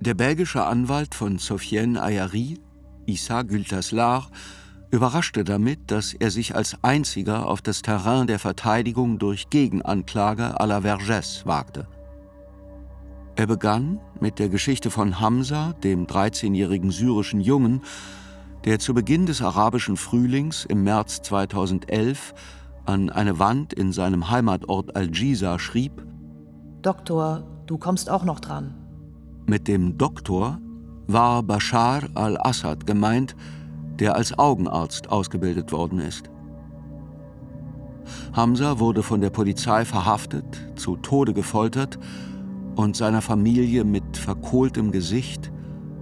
Der 0.00 0.14
belgische 0.14 0.64
Anwalt 0.64 1.14
von 1.14 1.38
Sofiane 1.38 2.00
Ayari, 2.00 2.58
Issa 3.04 3.42
Gültaslar, 3.42 4.30
überraschte 4.90 5.44
damit, 5.44 5.90
dass 5.90 6.14
er 6.14 6.30
sich 6.30 6.54
als 6.54 6.76
einziger 6.82 7.46
auf 7.46 7.62
das 7.62 7.82
Terrain 7.82 8.26
der 8.26 8.38
Verteidigung 8.38 9.18
durch 9.18 9.50
Gegenanklage 9.50 10.60
à 10.60 10.66
la 10.66 10.78
Vergès 10.78 11.46
wagte. 11.46 11.86
Er 13.36 13.46
begann 13.46 14.00
mit 14.20 14.38
der 14.38 14.48
Geschichte 14.48 14.90
von 14.90 15.20
Hamza, 15.20 15.72
dem 15.84 16.06
13-jährigen 16.06 16.90
syrischen 16.90 17.40
Jungen, 17.40 17.82
der 18.64 18.78
zu 18.78 18.92
Beginn 18.92 19.26
des 19.26 19.40
arabischen 19.40 19.96
Frühlings 19.96 20.64
im 20.64 20.84
März 20.84 21.22
2011 21.22 22.34
an 22.84 23.08
eine 23.08 23.38
Wand 23.38 23.72
in 23.72 23.92
seinem 23.92 24.30
Heimatort 24.30 24.96
Al-Jiza 24.96 25.58
schrieb: 25.58 26.04
Doktor, 26.82 27.44
du 27.66 27.78
kommst 27.78 28.10
auch 28.10 28.24
noch 28.24 28.40
dran. 28.40 28.74
Mit 29.46 29.68
dem 29.68 29.96
Doktor 29.96 30.58
war 31.06 31.42
Bashar 31.42 32.02
al-Assad 32.14 32.86
gemeint, 32.86 33.34
der 34.00 34.16
als 34.16 34.36
Augenarzt 34.38 35.10
ausgebildet 35.10 35.72
worden 35.72 36.00
ist. 36.00 36.30
Hamza 38.32 38.78
wurde 38.78 39.02
von 39.02 39.20
der 39.20 39.30
Polizei 39.30 39.84
verhaftet, 39.84 40.44
zu 40.76 40.96
Tode 40.96 41.34
gefoltert 41.34 41.98
und 42.76 42.96
seiner 42.96 43.22
Familie 43.22 43.84
mit 43.84 44.16
verkohltem 44.16 44.90
Gesicht, 44.90 45.52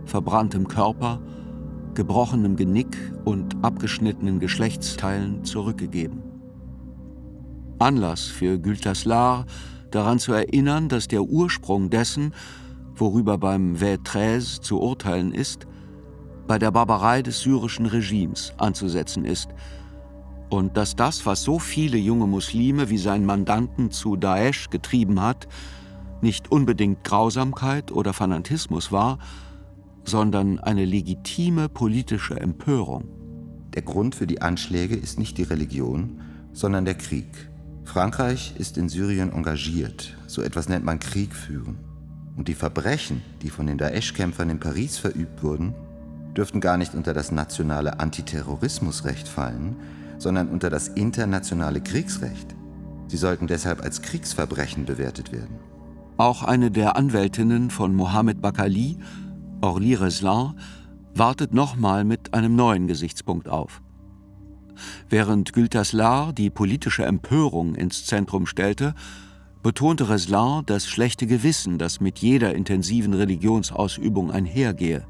verbranntem 0.04 0.68
Körper, 0.68 1.20
gebrochenem 1.94 2.56
Genick 2.56 2.96
und 3.24 3.56
abgeschnittenen 3.62 4.38
Geschlechtsteilen 4.38 5.44
zurückgegeben. 5.44 6.22
Anlass 7.78 8.24
für 8.24 8.58
Gültaslar, 8.58 9.46
daran 9.90 10.18
zu 10.18 10.32
erinnern, 10.32 10.88
dass 10.88 11.08
der 11.08 11.22
Ursprung 11.22 11.90
dessen, 11.90 12.34
worüber 12.94 13.38
beim 13.38 13.76
Vêtre 13.76 14.60
zu 14.60 14.80
urteilen 14.80 15.32
ist, 15.32 15.66
bei 16.48 16.58
der 16.58 16.72
Barbarei 16.72 17.22
des 17.22 17.40
syrischen 17.40 17.86
Regimes 17.86 18.54
anzusetzen 18.56 19.24
ist 19.24 19.50
und 20.48 20.76
dass 20.76 20.96
das, 20.96 21.26
was 21.26 21.42
so 21.42 21.58
viele 21.58 21.98
junge 21.98 22.26
Muslime 22.26 22.88
wie 22.88 22.98
seinen 22.98 23.26
Mandanten 23.26 23.90
zu 23.90 24.16
Daesh 24.16 24.70
getrieben 24.70 25.20
hat, 25.20 25.46
nicht 26.22 26.50
unbedingt 26.50 27.04
Grausamkeit 27.04 27.92
oder 27.92 28.12
Fanatismus 28.12 28.90
war, 28.90 29.18
sondern 30.04 30.58
eine 30.58 30.84
legitime 30.86 31.68
politische 31.68 32.40
Empörung. 32.40 33.04
Der 33.74 33.82
Grund 33.82 34.14
für 34.14 34.26
die 34.26 34.40
Anschläge 34.40 34.96
ist 34.96 35.18
nicht 35.18 35.36
die 35.36 35.42
Religion, 35.42 36.22
sondern 36.52 36.86
der 36.86 36.94
Krieg. 36.94 37.26
Frankreich 37.84 38.54
ist 38.56 38.78
in 38.78 38.88
Syrien 38.88 39.32
engagiert, 39.32 40.16
so 40.26 40.42
etwas 40.42 40.68
nennt 40.68 40.84
man 40.84 40.98
Krieg 40.98 41.34
führen. 41.34 41.78
Und 42.36 42.48
die 42.48 42.54
Verbrechen, 42.54 43.20
die 43.42 43.50
von 43.50 43.66
den 43.66 43.78
Daesh-Kämpfern 43.78 44.48
in 44.48 44.60
Paris 44.60 44.96
verübt 44.96 45.42
wurden, 45.42 45.74
dürften 46.36 46.60
gar 46.60 46.76
nicht 46.76 46.94
unter 46.94 47.14
das 47.14 47.32
nationale 47.32 48.00
Antiterrorismusrecht 48.00 49.28
fallen, 49.28 49.76
sondern 50.18 50.48
unter 50.48 50.70
das 50.70 50.88
internationale 50.88 51.80
Kriegsrecht. 51.80 52.54
Sie 53.08 53.16
sollten 53.16 53.46
deshalb 53.46 53.82
als 53.82 54.02
Kriegsverbrechen 54.02 54.84
bewertet 54.84 55.32
werden. 55.32 55.56
Auch 56.16 56.42
eine 56.42 56.70
der 56.70 56.96
Anwältinnen 56.96 57.70
von 57.70 57.94
Mohamed 57.94 58.42
Bakali, 58.42 58.98
Orly 59.60 59.94
Reslan, 59.94 60.58
wartet 61.14 61.54
nochmal 61.54 62.04
mit 62.04 62.34
einem 62.34 62.54
neuen 62.54 62.86
Gesichtspunkt 62.86 63.48
auf. 63.48 63.82
Während 65.08 65.52
Gültaslar 65.52 66.32
die 66.32 66.50
politische 66.50 67.04
Empörung 67.04 67.74
ins 67.74 68.04
Zentrum 68.06 68.46
stellte, 68.46 68.94
betonte 69.62 70.08
Reslan 70.08 70.64
das 70.66 70.86
schlechte 70.86 71.26
Gewissen, 71.26 71.78
das 71.78 72.00
mit 72.00 72.18
jeder 72.18 72.54
intensiven 72.54 73.14
Religionsausübung 73.14 74.30
einhergehe. 74.30 75.04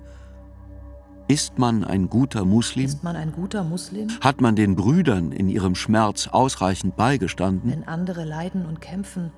Ist 1.30 1.58
man 1.58 1.84
ein 1.84 2.08
guter 2.08 2.46
Muslim? 2.46 2.86
Ist 2.86 3.04
man 3.04 3.14
ein 3.14 3.32
guter 3.32 3.62
Muslim? 3.62 4.08
Hat 4.22 4.40
man 4.40 4.56
den 4.56 4.76
Brüdern 4.76 5.30
in 5.30 5.50
ihrem 5.50 5.74
Schmerz 5.74 6.26
ausreichend 6.26 6.96
beigestanden? 6.96 7.70
Wenn 7.70 7.84
andere 7.84 8.24
leiden 8.24 8.64
und 8.64 8.80
kämpfen, 8.80 9.30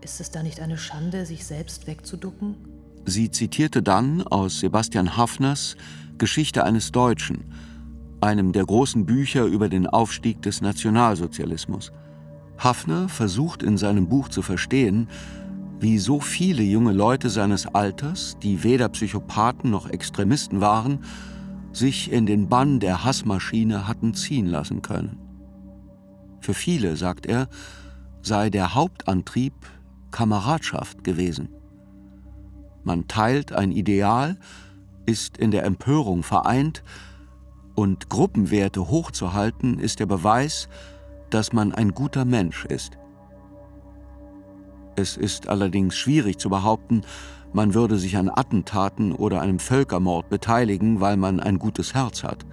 ist 0.00 0.22
es 0.22 0.30
da 0.30 0.42
nicht 0.42 0.60
eine 0.60 0.78
Schande, 0.78 1.26
sich 1.26 1.44
selbst 1.44 1.86
wegzuducken? 1.86 2.56
Sie 3.04 3.30
zitierte 3.30 3.82
dann 3.82 4.22
aus 4.22 4.60
Sebastian 4.60 5.18
Hafners 5.18 5.76
Geschichte 6.16 6.64
eines 6.64 6.90
Deutschen, 6.90 7.52
einem 8.22 8.52
der 8.52 8.64
großen 8.64 9.04
Bücher 9.04 9.44
über 9.44 9.68
den 9.68 9.86
Aufstieg 9.86 10.40
des 10.40 10.62
Nationalsozialismus. 10.62 11.92
Hafner 12.56 13.10
versucht 13.10 13.62
in 13.62 13.76
seinem 13.76 14.08
Buch 14.08 14.30
zu 14.30 14.40
verstehen, 14.40 15.08
wie 15.80 15.98
so 15.98 16.20
viele 16.20 16.62
junge 16.62 16.92
Leute 16.92 17.30
seines 17.30 17.66
Alters, 17.66 18.36
die 18.42 18.62
weder 18.62 18.90
Psychopathen 18.90 19.70
noch 19.70 19.88
Extremisten 19.88 20.60
waren, 20.60 21.04
sich 21.72 22.12
in 22.12 22.26
den 22.26 22.48
Bann 22.48 22.80
der 22.80 23.02
Hassmaschine 23.02 23.88
hatten 23.88 24.12
ziehen 24.12 24.46
lassen 24.46 24.82
können. 24.82 25.18
Für 26.40 26.52
viele, 26.52 26.96
sagt 26.96 27.24
er, 27.24 27.48
sei 28.20 28.50
der 28.50 28.74
Hauptantrieb 28.74 29.54
Kameradschaft 30.10 31.02
gewesen. 31.02 31.48
Man 32.82 33.08
teilt 33.08 33.52
ein 33.52 33.72
Ideal, 33.72 34.36
ist 35.06 35.38
in 35.38 35.50
der 35.50 35.64
Empörung 35.64 36.22
vereint, 36.22 36.82
und 37.74 38.10
Gruppenwerte 38.10 38.88
hochzuhalten 38.88 39.78
ist 39.78 40.00
der 40.00 40.06
Beweis, 40.06 40.68
dass 41.30 41.54
man 41.54 41.72
ein 41.72 41.92
guter 41.92 42.26
Mensch 42.26 42.66
ist. 42.66 42.99
Es 45.00 45.16
ist 45.16 45.48
allerdings 45.48 45.96
schwierig 45.96 46.36
zu 46.36 46.50
behaupten, 46.50 47.00
man 47.54 47.72
würde 47.72 47.96
sich 47.96 48.18
an 48.18 48.28
Attentaten 48.28 49.12
oder 49.12 49.40
einem 49.40 49.58
Völkermord 49.58 50.28
beteiligen, 50.28 51.00
weil 51.00 51.16
man 51.16 51.40
ein 51.40 51.58
gutes 51.58 51.94
Herz 51.94 52.22
hat. 52.22 52.44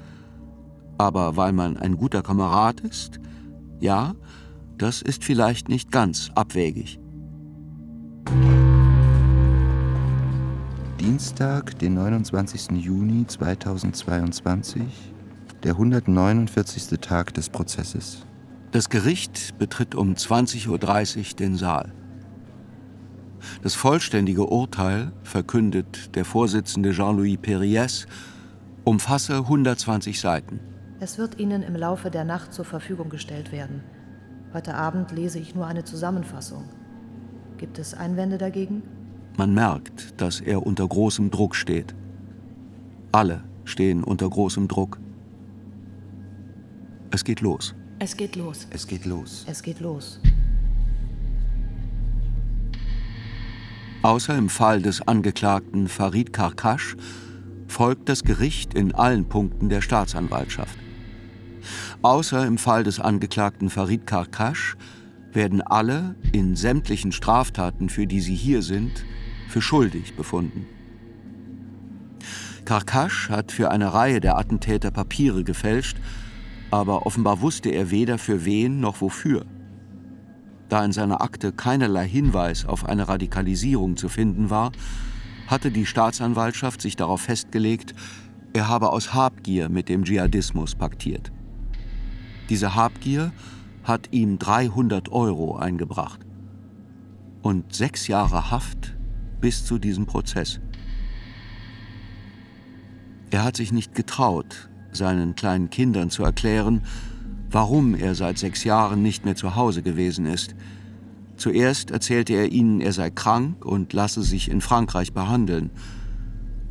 Aber 0.97 1.35
weil 1.35 1.51
man 1.51 1.75
ein 1.75 1.97
guter 1.97 2.23
Kamerad 2.23 2.79
ist, 2.79 3.19
ja, 3.81 4.15
das 4.77 5.01
ist 5.01 5.25
vielleicht 5.25 5.67
nicht 5.67 5.91
ganz 5.91 6.31
abwegig. 6.35 7.01
Dienstag, 11.01 11.77
den 11.79 11.95
29. 11.95 12.71
Juni 12.81 13.27
2022, 13.27 14.81
der 15.63 15.73
149. 15.73 16.97
Tag 17.01 17.33
des 17.33 17.49
Prozesses. 17.49 18.25
Das 18.71 18.87
Gericht 18.89 19.57
betritt 19.59 19.95
um 19.95 20.13
20.30 20.13 20.69
Uhr 20.69 21.35
den 21.35 21.57
Saal. 21.57 21.91
Das 23.61 23.75
vollständige 23.75 24.45
Urteil, 24.45 25.11
verkündet 25.23 26.15
der 26.15 26.25
Vorsitzende 26.25 26.91
Jean-Louis 26.91 27.37
Perriès, 27.37 28.07
umfasse 28.83 29.37
120 29.37 30.19
Seiten. 30.19 30.59
Es 30.99 31.17
wird 31.17 31.39
Ihnen 31.39 31.61
im 31.61 31.75
Laufe 31.75 32.09
der 32.09 32.23
Nacht 32.23 32.53
zur 32.53 32.65
Verfügung 32.65 33.09
gestellt 33.09 33.51
werden. 33.51 33.83
Heute 34.53 34.75
Abend 34.75 35.11
lese 35.11 35.39
ich 35.39 35.53
nur 35.53 35.67
eine 35.67 35.83
Zusammenfassung. 35.83 36.63
Gibt 37.57 37.79
es 37.79 37.93
Einwände 37.93 38.37
dagegen? 38.37 38.81
Man 39.37 39.53
merkt, 39.53 40.19
dass 40.19 40.41
er 40.41 40.65
unter 40.65 40.87
großem 40.87 41.29
Druck 41.29 41.55
steht. 41.55 41.93
Alle 43.11 43.43
stehen 43.65 44.03
unter 44.03 44.29
großem 44.29 44.67
Druck. 44.67 44.99
Es 47.11 47.23
geht 47.23 47.41
los. 47.41 47.75
Es 47.99 48.17
geht 48.17 48.35
los. 48.35 48.67
Es 48.71 48.87
geht 48.87 49.05
los. 49.05 49.45
Es 49.47 49.61
geht 49.61 49.79
los. 49.79 50.19
Außer 54.07 54.37
im 54.37 54.47
Fall 54.47 54.81
des 54.81 55.05
Angeklagten 55.05 55.89
Farid 55.89 56.31
Karkasch 56.31 56.95
folgt 57.67 58.07
das 58.07 58.23
Gericht 58.23 58.73
in 58.73 58.95
allen 58.95 59.27
Punkten 59.27 59.67
der 59.67 59.81
Staatsanwaltschaft. 59.81 60.79
Außer 62.03 62.47
im 62.47 62.57
Fall 62.57 62.85
des 62.85 63.01
Angeklagten 63.01 63.69
Farid 63.69 64.07
Karkasch 64.07 64.77
werden 65.33 65.61
alle 65.61 66.15
in 66.31 66.55
sämtlichen 66.55 67.11
Straftaten, 67.11 67.89
für 67.89 68.07
die 68.07 68.21
sie 68.21 68.33
hier 68.33 68.61
sind, 68.61 69.03
für 69.49 69.61
schuldig 69.61 70.15
befunden. 70.15 70.65
Karkasch 72.63 73.29
hat 73.29 73.51
für 73.51 73.71
eine 73.71 73.93
Reihe 73.93 74.21
der 74.21 74.37
Attentäter 74.37 74.91
Papiere 74.91 75.43
gefälscht, 75.43 75.97
aber 76.71 77.05
offenbar 77.05 77.41
wusste 77.41 77.71
er 77.71 77.91
weder 77.91 78.17
für 78.17 78.45
wen 78.45 78.79
noch 78.79 79.01
wofür. 79.01 79.45
Da 80.69 80.83
in 80.83 80.91
seiner 80.91 81.21
Akte 81.21 81.51
keinerlei 81.53 82.07
Hinweis 82.07 82.65
auf 82.65 82.85
eine 82.85 83.07
Radikalisierung 83.07 83.95
zu 83.95 84.09
finden 84.09 84.49
war, 84.49 84.71
hatte 85.47 85.71
die 85.71 85.85
Staatsanwaltschaft 85.85 86.81
sich 86.81 86.95
darauf 86.95 87.21
festgelegt, 87.21 87.95
er 88.53 88.67
habe 88.67 88.91
aus 88.91 89.13
Habgier 89.13 89.69
mit 89.69 89.87
dem 89.87 90.03
Dschihadismus 90.03 90.75
paktiert. 90.75 91.31
Diese 92.49 92.75
Habgier 92.75 93.31
hat 93.83 94.09
ihm 94.11 94.39
300 94.39 95.09
Euro 95.09 95.55
eingebracht 95.55 96.19
und 97.41 97.73
sechs 97.73 98.07
Jahre 98.07 98.51
Haft 98.51 98.95
bis 99.39 99.65
zu 99.65 99.77
diesem 99.77 100.05
Prozess. 100.05 100.59
Er 103.29 103.43
hat 103.43 103.57
sich 103.57 103.71
nicht 103.71 103.93
getraut, 103.93 104.69
seinen 104.91 105.35
kleinen 105.35 105.69
Kindern 105.69 106.09
zu 106.09 106.23
erklären, 106.23 106.83
warum 107.51 107.95
er 107.95 108.15
seit 108.15 108.37
sechs 108.37 108.63
Jahren 108.63 109.01
nicht 109.01 109.25
mehr 109.25 109.35
zu 109.35 109.55
Hause 109.55 109.81
gewesen 109.81 110.25
ist. 110.25 110.55
Zuerst 111.37 111.91
erzählte 111.91 112.33
er 112.33 112.51
ihnen, 112.51 112.81
er 112.81 112.93
sei 112.93 113.09
krank 113.09 113.63
und 113.63 113.93
lasse 113.93 114.23
sich 114.23 114.49
in 114.49 114.61
Frankreich 114.61 115.13
behandeln. 115.13 115.69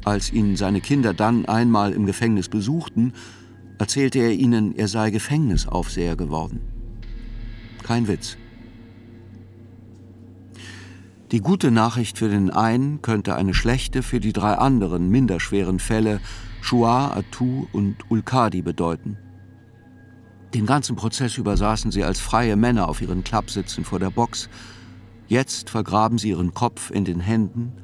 Als 0.05 0.33
ihn 0.33 0.57
seine 0.57 0.81
Kinder 0.81 1.15
dann 1.15 1.47
einmal 1.47 1.93
im 1.93 2.07
Gefängnis 2.07 2.49
besuchten, 2.49 3.13
erzählte 3.79 4.19
er 4.19 4.33
ihnen, 4.33 4.77
er 4.77 4.89
sei 4.89 5.11
Gefängnisaufseher 5.11 6.17
geworden. 6.17 6.61
Kein 7.83 8.09
Witz. 8.09 8.37
Die 11.33 11.41
gute 11.41 11.73
Nachricht 11.73 12.19
für 12.19 12.29
den 12.29 12.51
einen 12.51 13.03
könnte 13.03 13.35
eine 13.35 13.53
schlechte 13.53 14.05
für 14.05 14.21
die 14.21 14.33
drei 14.33 14.53
anderen 14.55 15.11
minder 15.11 15.41
schweren 15.41 15.81
Fälle 15.81 16.21
Chouar, 16.63 17.17
Atou 17.17 17.67
und 17.73 17.97
Ulkadi 18.09 18.63
bedeuten. 18.63 19.19
Den 20.57 20.65
ganzen 20.65 20.97
Prozess 20.97 21.37
über 21.37 21.55
saßen 21.59 21.93
sie 21.93 22.03
als 22.03 22.19
freie 22.19 22.57
Männer 22.57 22.89
auf 22.89 23.03
ihren 23.03 23.23
Klappsitzen 23.23 23.85
vor 23.85 23.99
der 23.99 24.09
Box. 24.09 24.49
Jetzt 25.29 25.69
vergraben 25.69 26.17
sie 26.17 26.31
ihren 26.31 26.55
Kopf 26.55 26.91
in 26.91 27.05
den 27.05 27.21
Händen 27.21 27.75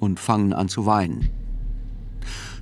und 0.00 0.18
fangen 0.18 0.54
an 0.54 0.70
zu 0.70 0.86
weinen. 0.86 1.28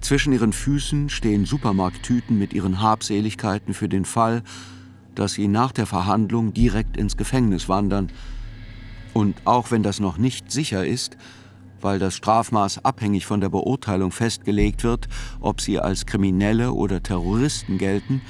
Zwischen 0.00 0.32
ihren 0.32 0.52
Füßen 0.52 1.10
stehen 1.10 1.44
Supermarkttüten 1.46 2.36
mit 2.36 2.52
ihren 2.54 2.82
Habseligkeiten 2.82 3.72
für 3.72 3.88
den 3.88 4.04
Fall, 4.04 4.42
dass 5.14 5.34
sie 5.34 5.46
nach 5.46 5.70
der 5.70 5.86
Verhandlung 5.86 6.52
direkt 6.52 6.96
ins 6.96 7.16
Gefängnis 7.16 7.68
wandern. 7.68 8.10
Und 9.14 9.42
auch 9.44 9.70
wenn 9.70 9.84
das 9.84 10.00
noch 10.00 10.18
nicht 10.18 10.50
sicher 10.50 10.84
ist, 10.84 11.16
weil 11.80 12.00
das 12.00 12.16
Strafmaß 12.16 12.84
abhängig 12.84 13.26
von 13.26 13.40
der 13.40 13.48
Beurteilung 13.48 14.10
festgelegt 14.10 14.82
wird, 14.82 15.06
ob 15.38 15.60
sie 15.60 15.78
als 15.78 16.04
Kriminelle 16.04 16.72
oder 16.72 17.00
Terroristen 17.00 17.78
gelten, 17.78 18.22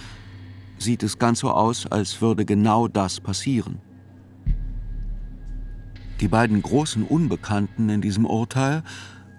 sieht 0.82 1.02
es 1.02 1.18
ganz 1.18 1.40
so 1.40 1.50
aus, 1.50 1.86
als 1.86 2.20
würde 2.20 2.44
genau 2.44 2.88
das 2.88 3.20
passieren. 3.20 3.80
Die 6.20 6.28
beiden 6.28 6.62
großen 6.62 7.04
Unbekannten 7.04 7.88
in 7.88 8.00
diesem 8.00 8.26
Urteil 8.26 8.82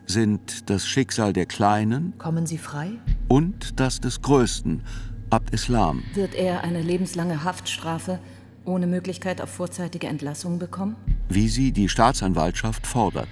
sind 0.06 0.70
das 0.70 0.86
Schicksal 0.86 1.32
der 1.32 1.46
Kleinen. 1.46 2.14
Kommen 2.18 2.46
sie 2.46 2.58
frei? 2.58 2.92
Und 3.30 3.80
das 3.80 4.02
des 4.02 4.22
Größten, 4.22 4.82
Abd 5.30 5.54
Islam. 5.54 6.04
Wird 6.14 6.36
er 6.36 6.64
eine 6.64 6.82
lebenslange 6.82 7.44
Haftstrafe 7.44 8.20
ohne 8.66 8.88
Möglichkeit 8.88 9.42
auf 9.42 9.50
vorzeitige 9.50 10.08
Entlassung 10.08 10.60
bekommen? 10.60 10.96
Wie 11.30 11.48
sie 11.48 11.72
die 11.72 11.90
Staatsanwaltschaft 11.90 12.86
fordert. 12.86 13.30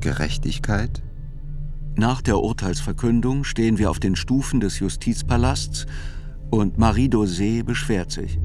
Gerechtigkeit? 0.00 1.02
Nach 1.98 2.22
der 2.22 2.38
Urteilsverkündung 2.38 3.42
stehen 3.42 3.76
wir 3.76 3.90
auf 3.90 3.98
den 3.98 4.14
Stufen 4.14 4.60
des 4.60 4.78
Justizpalasts 4.78 5.86
und 6.48 6.78
Marie 6.78 7.08
Dosé 7.08 7.64
beschwert 7.64 8.12
sich. 8.12 8.38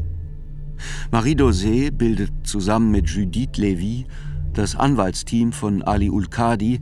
Marie 1.12 1.36
Dosé 1.36 1.92
bildet 1.92 2.32
zusammen 2.48 2.90
mit 2.90 3.08
Judith 3.08 3.58
Levy 3.58 4.08
das 4.54 4.76
Anwaltsteam 4.76 5.52
von 5.52 5.84
Ali 5.84 6.10
Ulkadi 6.10 6.80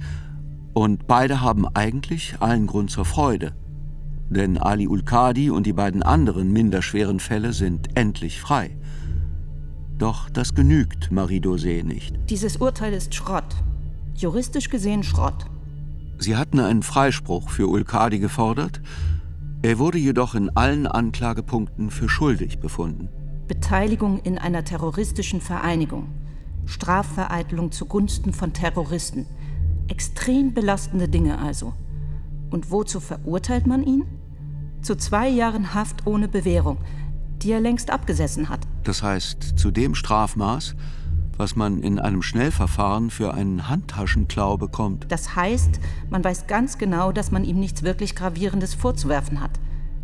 und 0.72 1.08
beide 1.08 1.42
haben 1.42 1.68
eigentlich 1.68 2.36
allen 2.40 2.68
Grund 2.68 2.90
zur 2.90 3.04
Freude. 3.04 3.52
Denn 4.30 4.58
Ali 4.58 4.88
Ulkadi 4.88 5.50
und 5.50 5.66
die 5.66 5.74
beiden 5.74 6.04
anderen 6.04 6.54
minder 6.54 6.82
schweren 6.82 7.20
Fälle 7.20 7.52
sind 7.52 7.98
endlich 7.98 8.40
frei. 8.40 8.78
Doch 9.98 10.30
das 10.30 10.56
genügt 10.56 11.12
Marie 11.12 11.42
Dosé 11.42 11.84
nicht. 11.84 12.18
Dieses 12.30 12.56
Urteil 12.56 12.94
ist 12.94 13.14
Schrott. 13.14 13.58
Juristisch 14.16 14.70
gesehen 14.70 15.04
Schrott. 15.04 15.48
Sie 16.22 16.38
hatten 16.38 16.60
einen 16.60 16.84
Freispruch 16.84 17.50
für 17.50 17.68
Ulkadi 17.68 18.20
gefordert. 18.20 18.80
Er 19.64 19.80
wurde 19.80 19.98
jedoch 19.98 20.36
in 20.36 20.56
allen 20.56 20.86
Anklagepunkten 20.86 21.90
für 21.90 22.10
schuldig 22.10 22.60
befunden. 22.60 23.10
Beteiligung 23.48 24.20
in 24.20 24.38
einer 24.38 24.64
terroristischen 24.64 25.42
Vereinigung, 25.42 26.10
Strafvereitelung 26.66 27.72
zugunsten 27.72 28.34
von 28.34 28.54
Terroristen. 28.54 29.26
Extrem 29.88 30.54
belastende 30.54 31.10
Dinge 31.10 31.40
also. 31.40 31.74
Und 32.52 32.70
wozu 32.70 33.00
verurteilt 33.00 33.66
man 33.66 33.82
ihn? 33.82 34.06
Zu 34.84 34.96
zwei 34.98 35.28
Jahren 35.28 35.74
Haft 35.74 36.06
ohne 36.06 36.28
Bewährung, 36.28 36.78
die 37.42 37.52
er 37.52 37.62
längst 37.62 37.90
abgesessen 37.90 38.48
hat. 38.48 38.60
Das 38.84 39.02
heißt, 39.02 39.58
zu 39.58 39.72
dem 39.72 39.96
Strafmaß, 39.96 40.76
was 41.38 41.56
man 41.56 41.82
in 41.82 42.00
einem 42.00 42.22
Schnellverfahren 42.22 43.10
für 43.10 43.34
einen 43.34 43.67
Handtaschenklau 43.67 44.58
bekommt. 44.58 45.06
Das 45.10 45.36
heißt, 45.36 45.80
man 46.10 46.24
weiß 46.24 46.48
ganz 46.48 46.78
genau, 46.78 47.12
dass 47.12 47.32
man 47.32 47.44
ihm 47.44 47.60
nichts 47.60 47.84
wirklich 47.84 48.15
Gravierendes 48.15 48.74
vorzuwerfen 48.74 49.41
hat. 49.41 49.52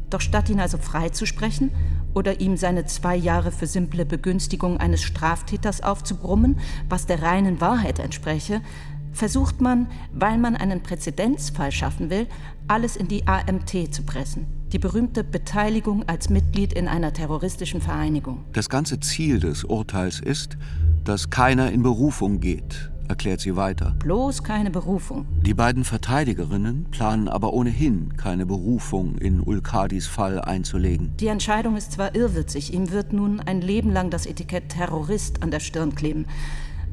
Doch 0.10 0.22
statt 0.22 0.50
ihn 0.50 0.60
also 0.60 0.78
freizusprechen 0.78 1.72
oder 2.14 2.40
ihm 2.40 2.58
seine 2.58 2.86
zwei 2.86 3.16
Jahre 3.16 3.52
für 3.52 3.68
simple 3.68 4.06
Begünstigung 4.06 4.78
eines 4.78 5.04
Straftäters 5.04 5.82
aufzubrummen, 5.82 6.60
was 6.90 7.06
der 7.06 7.22
reinen 7.22 7.60
Wahrheit 7.62 8.00
entspreche, 8.00 8.62
versucht 9.12 9.62
man, 9.62 9.88
weil 10.14 10.38
man 10.38 10.56
einen 10.56 10.82
Präzedenzfall 10.82 11.72
schaffen 11.72 12.10
will, 12.10 12.28
alles 12.68 12.96
in 12.96 13.08
die 13.08 13.28
AMT 13.28 13.94
zu 13.94 14.04
pressen. 14.04 14.57
Die 14.74 14.80
berühmte 14.80 15.24
Beteiligung 15.24 16.04
als 16.10 16.30
Mitglied 16.30 16.74
in 16.74 16.90
einer 16.90 17.14
terroristischen 17.14 17.80
Vereinigung. 17.80 18.44
Das 18.52 18.68
ganze 18.68 19.00
Ziel 19.00 19.40
des 19.40 19.64
Urteils 19.64 20.20
ist, 20.20 20.58
dass 21.06 21.30
keiner 21.30 21.72
in 21.72 21.84
Berufung 21.84 22.42
geht, 22.42 22.92
erklärt 23.08 23.40
sie 23.40 23.56
weiter. 23.56 23.96
Bloß 24.00 24.44
keine 24.44 24.70
Berufung. 24.70 25.26
Die 25.42 25.54
beiden 25.54 25.86
Verteidigerinnen 25.86 26.88
planen 26.92 27.30
aber 27.30 27.54
ohnehin 27.54 28.18
keine 28.18 28.46
Berufung 28.46 29.18
in 29.18 29.40
Ulkadis 29.40 30.06
Fall 30.06 30.42
einzulegen. 30.42 31.16
Die 31.16 31.28
Entscheidung 31.28 31.78
ist 31.78 31.94
zwar 31.94 32.14
irrwitzig, 32.14 32.74
ihm 32.74 32.92
wird 32.92 33.14
nun 33.14 33.40
ein 33.40 33.62
Leben 33.62 33.92
lang 33.94 34.10
das 34.10 34.26
Etikett 34.26 34.68
Terrorist 34.68 35.44
an 35.44 35.52
der 35.52 35.62
Stirn 35.62 35.96
kleben, 35.96 36.26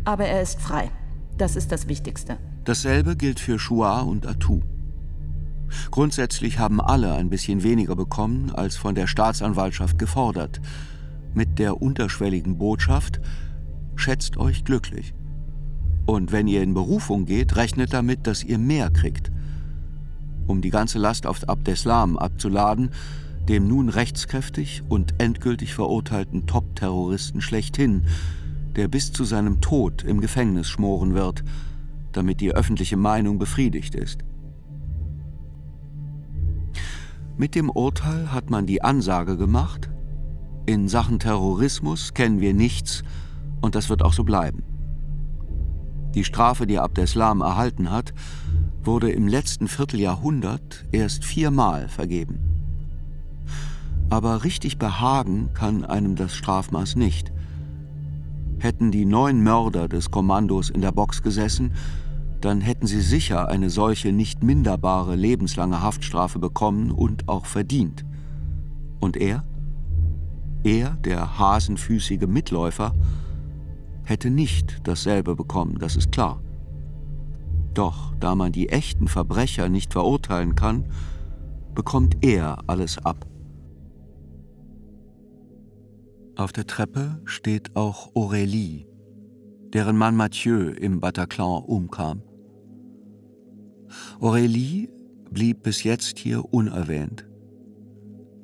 aber 0.04 0.26
er 0.26 0.42
ist 0.42 0.60
frei. 0.60 0.92
Das 1.38 1.56
ist 1.56 1.72
das 1.72 1.88
Wichtigste. 1.88 2.36
Dasselbe 2.62 3.16
gilt 3.16 3.40
für 3.40 3.56
Chua 3.56 4.02
und 4.02 4.28
Atu. 4.28 4.62
Grundsätzlich 5.90 6.58
haben 6.58 6.80
alle 6.80 7.14
ein 7.14 7.30
bisschen 7.30 7.62
weniger 7.62 7.96
bekommen 7.96 8.50
als 8.50 8.76
von 8.76 8.94
der 8.94 9.06
Staatsanwaltschaft 9.06 9.98
gefordert. 9.98 10.60
Mit 11.34 11.58
der 11.58 11.80
unterschwelligen 11.82 12.58
Botschaft, 12.58 13.20
schätzt 13.96 14.36
euch 14.36 14.64
glücklich. 14.64 15.14
Und 16.06 16.32
wenn 16.32 16.46
ihr 16.48 16.62
in 16.62 16.74
Berufung 16.74 17.24
geht, 17.24 17.56
rechnet 17.56 17.92
damit, 17.92 18.26
dass 18.26 18.44
ihr 18.44 18.58
mehr 18.58 18.90
kriegt. 18.90 19.32
Um 20.46 20.60
die 20.60 20.70
ganze 20.70 20.98
Last 20.98 21.26
auf 21.26 21.48
Abdeslam 21.48 22.18
abzuladen, 22.18 22.90
dem 23.48 23.68
nun 23.68 23.88
rechtskräftig 23.88 24.82
und 24.88 25.14
endgültig 25.18 25.74
verurteilten 25.74 26.46
Top-Terroristen 26.46 27.40
schlechthin, 27.40 28.04
der 28.76 28.88
bis 28.88 29.12
zu 29.12 29.24
seinem 29.24 29.60
Tod 29.60 30.02
im 30.02 30.20
Gefängnis 30.20 30.68
schmoren 30.68 31.14
wird, 31.14 31.44
damit 32.12 32.40
die 32.40 32.52
öffentliche 32.52 32.96
Meinung 32.96 33.38
befriedigt 33.38 33.94
ist. 33.94 34.24
Mit 37.36 37.56
dem 37.56 37.68
Urteil 37.68 38.30
hat 38.32 38.50
man 38.50 38.64
die 38.64 38.82
Ansage 38.82 39.36
gemacht, 39.36 39.90
in 40.66 40.88
Sachen 40.88 41.18
Terrorismus 41.18 42.14
kennen 42.14 42.40
wir 42.40 42.54
nichts 42.54 43.02
und 43.60 43.74
das 43.74 43.88
wird 43.88 44.04
auch 44.04 44.12
so 44.12 44.22
bleiben. 44.22 44.62
Die 46.14 46.22
Strafe, 46.22 46.64
die 46.64 46.78
Abdeslam 46.78 47.40
erhalten 47.40 47.90
hat, 47.90 48.14
wurde 48.84 49.10
im 49.10 49.26
letzten 49.26 49.66
Vierteljahrhundert 49.66 50.86
erst 50.92 51.24
viermal 51.24 51.88
vergeben. 51.88 52.38
Aber 54.10 54.44
richtig 54.44 54.78
behagen 54.78 55.50
kann 55.54 55.84
einem 55.84 56.14
das 56.14 56.34
Strafmaß 56.36 56.94
nicht. 56.94 57.32
Hätten 58.58 58.92
die 58.92 59.06
neun 59.06 59.42
Mörder 59.42 59.88
des 59.88 60.12
Kommandos 60.12 60.70
in 60.70 60.82
der 60.82 60.92
Box 60.92 61.20
gesessen, 61.20 61.72
dann 62.44 62.60
hätten 62.60 62.86
sie 62.86 63.00
sicher 63.00 63.48
eine 63.48 63.70
solche 63.70 64.12
nicht 64.12 64.42
minderbare 64.42 65.16
lebenslange 65.16 65.80
Haftstrafe 65.80 66.38
bekommen 66.38 66.90
und 66.90 67.26
auch 67.26 67.46
verdient. 67.46 68.04
Und 69.00 69.16
er? 69.16 69.44
Er, 70.62 70.90
der 71.04 71.38
hasenfüßige 71.38 72.26
Mitläufer, 72.26 72.92
hätte 74.04 74.28
nicht 74.28 74.86
dasselbe 74.86 75.34
bekommen, 75.34 75.78
das 75.78 75.96
ist 75.96 76.12
klar. 76.12 76.42
Doch 77.72 78.14
da 78.20 78.34
man 78.34 78.52
die 78.52 78.68
echten 78.68 79.08
Verbrecher 79.08 79.70
nicht 79.70 79.94
verurteilen 79.94 80.54
kann, 80.54 80.84
bekommt 81.74 82.24
er 82.24 82.58
alles 82.66 82.98
ab. 82.98 83.26
Auf 86.36 86.52
der 86.52 86.66
Treppe 86.66 87.22
steht 87.24 87.74
auch 87.74 88.12
Aurélie, 88.14 88.86
deren 89.72 89.96
Mann 89.96 90.14
Mathieu 90.14 90.70
im 90.72 91.00
Bataclan 91.00 91.62
umkam. 91.62 92.22
Aurélie 94.20 94.88
blieb 95.30 95.62
bis 95.62 95.82
jetzt 95.82 96.18
hier 96.18 96.52
unerwähnt. 96.52 97.26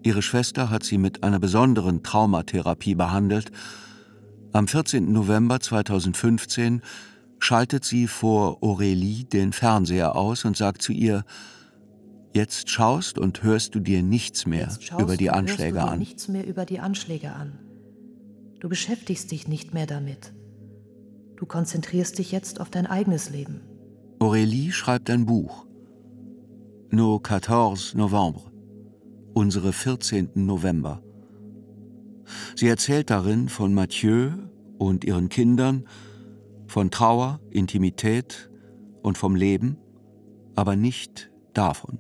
Ihre 0.03 0.23
Schwester 0.23 0.71
hat 0.71 0.83
sie 0.83 0.99
mit 0.99 1.23
einer 1.23 1.39
besonderen 1.39 2.03
Traumatherapie 2.03 2.95
behandelt 2.95 3.51
am 4.53 4.67
14. 4.67 5.13
November 5.13 5.61
2015 5.61 6.83
schaltet 7.39 7.85
sie 7.85 8.09
vor 8.09 8.61
Aurélie 8.63 9.25
den 9.29 9.53
Fernseher 9.53 10.17
aus 10.17 10.45
und 10.45 10.57
sagt 10.57 10.83
zu 10.83 10.93
ihr, 10.93 11.25
Jetzt 12.33 12.69
schaust 12.71 13.19
und 13.19 13.43
hörst 13.43 13.75
du 13.75 13.81
dir 13.81 14.03
nichts 14.03 14.47
mehr 14.47 14.69
über 14.99 15.17
die 15.17 15.31
Anschläge 15.31 15.83
an. 15.83 15.99
Nichts 15.99 16.29
mehr 16.29 16.47
über 16.47 16.65
die 16.65 16.79
Anschläge 16.79 17.33
an. 17.33 17.59
Du 18.61 18.69
beschäftigst 18.69 19.31
dich 19.31 19.49
nicht 19.49 19.75
mehr 19.75 19.87
damit. 19.87 20.33
Du 21.37 21.47
konzentrierst 21.47 22.19
dich 22.19 22.31
jetzt 22.31 22.61
auf 22.61 22.71
dein 22.71 22.87
eigenes 22.87 23.31
Leben. 23.31 23.61
Aurélie 24.23 24.71
schreibt 24.71 25.09
ein 25.09 25.25
Buch. 25.25 25.65
Nos 26.91 27.23
14 27.27 27.99
Novembre. 27.99 28.53
Unsere 29.33 29.73
14. 29.73 30.33
November. 30.35 31.03
Sie 32.55 32.69
erzählt 32.69 33.09
darin 33.09 33.49
von 33.49 33.73
Mathieu 33.73 34.33
und 34.77 35.07
ihren 35.07 35.31
Kindern, 35.31 35.87
von 36.67 36.91
Trauer, 36.91 37.41
Intimität 37.49 38.51
und 39.03 39.17
vom 39.17 39.37
Leben, 39.37 39.79
aber 40.55 40.77
nicht 40.77 41.31
davon. 41.55 41.99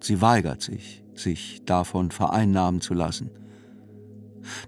Sie 0.00 0.20
weigert 0.20 0.60
sich, 0.60 1.04
sich 1.14 1.64
davon 1.64 2.10
vereinnahmen 2.10 2.80
zu 2.80 2.94
lassen. 2.94 3.30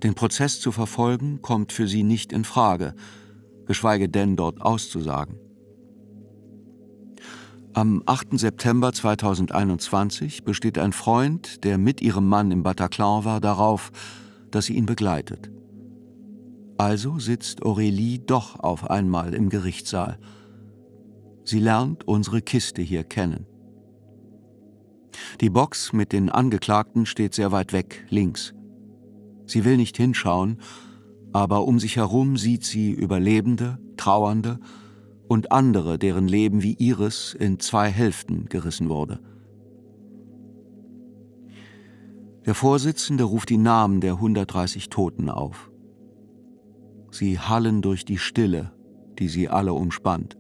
Den 0.05 0.14
Prozess 0.14 0.61
zu 0.61 0.70
verfolgen 0.70 1.42
kommt 1.42 1.72
für 1.72 1.88
sie 1.88 2.05
nicht 2.05 2.33
in 2.33 2.44
Frage, 2.44 2.94
geschweige 3.66 4.09
denn 4.09 4.37
dort 4.37 4.61
auszusagen. 4.61 5.48
Am 7.79 8.03
8. 8.07 8.37
September 8.37 8.93
2021 8.93 10.43
besteht 10.43 10.79
ein 10.79 10.93
Freund, 10.93 11.62
der 11.62 11.79
mit 11.79 12.03
ihrem 12.03 12.29
Mann 12.29 12.51
im 12.51 12.64
Bataclan 12.64 13.25
war, 13.25 13.41
darauf, 13.41 13.93
dass 14.51 14.64
sie 14.64 14.75
ihn 14.75 14.85
begleitet. 14.85 15.53
Also 16.77 17.21
sitzt 17.21 17.62
Aurélie 17.62 18.19
doch 18.19 18.59
auf 18.59 18.91
einmal 18.91 19.33
im 19.33 19.49
Gerichtssaal. 19.49 20.19
Sie 21.45 21.61
lernt 21.61 22.03
unsere 22.09 22.43
Kiste 22.43 22.83
hier 22.83 23.05
kennen. 23.05 23.47
Die 25.41 25.49
Box 25.49 25.93
mit 25.93 26.12
den 26.12 26.31
Angeklagten 26.31 27.07
steht 27.07 27.33
sehr 27.33 27.53
weit 27.53 27.73
weg, 27.73 28.05
links. 28.09 28.55
Sie 29.47 29.64
will 29.64 29.77
nicht 29.77 29.97
hinschauen, 29.97 30.61
aber 31.33 31.64
um 31.64 31.79
sich 31.79 31.95
herum 31.95 32.38
sieht 32.38 32.64
sie 32.64 32.91
Überlebende, 32.91 33.79
Trauernde 33.97 34.59
und 35.29 35.53
andere, 35.53 35.99
deren 35.99 36.27
Leben 36.27 36.62
wie 36.62 36.75
ihres 36.75 37.35
in 37.35 37.61
zwei 37.61 37.91
Hälften 37.91 38.47
gerissen 38.47 38.88
wurde. 38.88 39.21
Der 42.47 42.55
Vorsitzende 42.55 43.25
ruft 43.25 43.51
die 43.51 43.59
Namen 43.59 44.01
der 44.01 44.14
130 44.14 44.88
Toten 44.88 45.29
auf. 45.29 45.71
Sie 47.11 47.38
hallen 47.38 47.83
durch 47.83 48.05
die 48.05 48.19
Stille, 48.19 48.73
die 49.19 49.29
sie 49.29 49.49
alle 49.49 49.75
umspannt. 49.75 50.38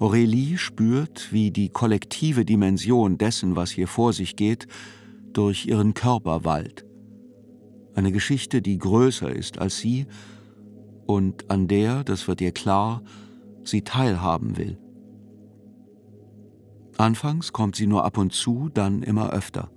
Aurélie 0.00 0.58
spürt, 0.58 1.32
wie 1.32 1.52
die 1.52 1.68
kollektive 1.68 2.44
Dimension 2.44 3.18
dessen, 3.18 3.54
was 3.54 3.70
hier 3.70 3.86
vor 3.86 4.12
sich 4.12 4.34
geht, 4.34 4.66
durch 5.32 5.66
ihren 5.66 5.94
Körper 5.94 6.44
wallt. 6.44 6.84
Eine 7.94 8.10
Geschichte, 8.10 8.62
die 8.62 8.78
größer 8.78 9.30
ist 9.30 9.58
als 9.58 9.78
sie 9.78 10.06
und 11.12 11.50
an 11.50 11.68
der, 11.68 12.04
das 12.04 12.26
wird 12.26 12.40
ihr 12.40 12.52
klar, 12.52 13.02
sie 13.64 13.82
teilhaben 13.82 14.56
will. 14.56 14.78
Anfangs 16.96 17.52
kommt 17.52 17.76
sie 17.76 17.86
nur 17.86 18.04
ab 18.04 18.16
und 18.16 18.32
zu, 18.32 18.70
dann 18.72 19.02
immer 19.02 19.30
öfter. 19.30 19.70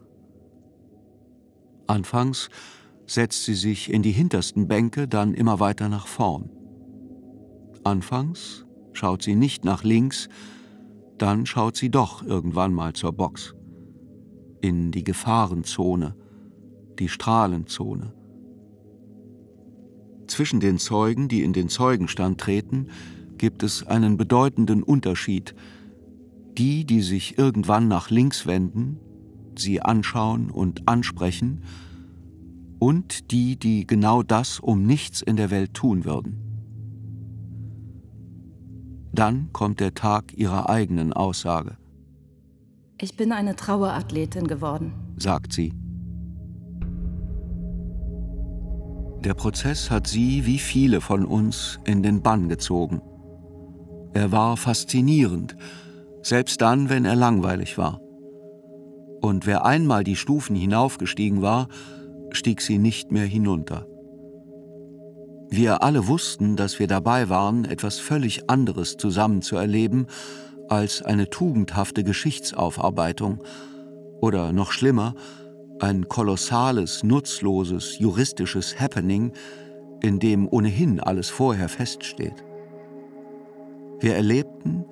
Anfangs 1.87 2.49
setzt 3.05 3.43
sie 3.43 3.53
sich 3.53 3.91
in 3.91 4.01
die 4.01 4.11
hintersten 4.11 4.67
Bänke, 4.67 5.07
dann 5.07 5.33
immer 5.33 5.59
weiter 5.59 5.89
nach 5.89 6.07
vorn. 6.07 6.49
Anfangs 7.83 8.65
schaut 8.93 9.21
sie 9.21 9.35
nicht 9.35 9.65
nach 9.65 9.83
links, 9.83 10.29
dann 11.17 11.45
schaut 11.45 11.75
sie 11.75 11.89
doch 11.89 12.23
irgendwann 12.23 12.73
mal 12.73 12.93
zur 12.93 13.11
Box. 13.11 13.53
In 14.61 14.91
die 14.91 15.03
Gefahrenzone, 15.03 16.15
die 16.97 17.09
Strahlenzone. 17.09 18.13
Zwischen 20.27 20.59
den 20.59 20.77
Zeugen, 20.77 21.27
die 21.27 21.43
in 21.43 21.53
den 21.53 21.69
Zeugenstand 21.69 22.39
treten, 22.39 22.87
gibt 23.37 23.63
es 23.63 23.85
einen 23.85 24.17
bedeutenden 24.17 24.83
Unterschied. 24.83 25.55
Die, 26.57 26.85
die 26.85 27.01
sich 27.01 27.37
irgendwann 27.37 27.87
nach 27.87 28.09
links 28.09 28.45
wenden, 28.45 28.99
sie 29.57 29.81
anschauen 29.81 30.49
und 30.49 30.87
ansprechen, 30.87 31.61
und 32.79 33.31
die, 33.31 33.57
die 33.57 33.87
genau 33.87 34.23
das 34.23 34.59
um 34.59 34.85
nichts 34.85 35.21
in 35.21 35.37
der 35.37 35.49
Welt 35.49 35.73
tun 35.73 36.05
würden. 36.05 36.41
Dann 39.13 39.49
kommt 39.53 39.79
der 39.79 39.93
Tag 39.93 40.33
ihrer 40.37 40.69
eigenen 40.69 41.13
Aussage. 41.13 41.77
Ich 42.99 43.15
bin 43.15 43.31
eine 43.31 43.55
Trauerathletin 43.55 44.47
geworden, 44.47 44.93
sagt 45.17 45.53
sie. 45.53 45.73
Der 49.25 49.33
Prozess 49.33 49.89
hat 49.89 50.05
sie, 50.05 50.45
wie 50.45 50.59
viele 50.59 51.01
von 51.01 51.25
uns, 51.25 51.79
in 51.83 52.03
den 52.03 52.21
Bann 52.21 52.47
gezogen. 52.47 53.01
Er 54.13 54.31
war 54.31 54.55
faszinierend, 54.55 55.57
selbst 56.21 56.61
dann, 56.61 56.89
wenn 56.89 57.05
er 57.05 57.15
langweilig 57.15 57.75
war. 57.75 57.99
Und 59.21 59.47
wer 59.47 59.65
einmal 59.65 60.03
die 60.03 60.15
Stufen 60.15 60.55
hinaufgestiegen 60.55 61.41
war, 61.41 61.69
stieg 62.29 62.61
sie 62.61 62.77
nicht 62.77 63.11
mehr 63.11 63.25
hinunter. 63.25 63.87
Wir 65.49 65.81
alle 65.81 66.07
wussten, 66.07 66.55
dass 66.55 66.77
wir 66.77 66.85
dabei 66.85 67.27
waren, 67.27 67.65
etwas 67.65 67.97
völlig 67.97 68.47
anderes 68.47 68.95
zusammen 68.95 69.41
zu 69.41 69.55
erleben 69.55 70.05
als 70.69 71.01
eine 71.01 71.31
tugendhafte 71.31 72.03
Geschichtsaufarbeitung 72.03 73.41
oder 74.21 74.53
noch 74.53 74.71
schlimmer, 74.71 75.15
ein 75.79 76.07
kolossales, 76.07 77.03
nutzloses, 77.03 77.99
juristisches 77.99 78.79
Happening, 78.79 79.33
in 80.01 80.19
dem 80.19 80.47
ohnehin 80.47 80.99
alles 80.99 81.29
vorher 81.29 81.69
feststeht. 81.69 82.43
Wir 83.99 84.15
erlebten 84.15 84.85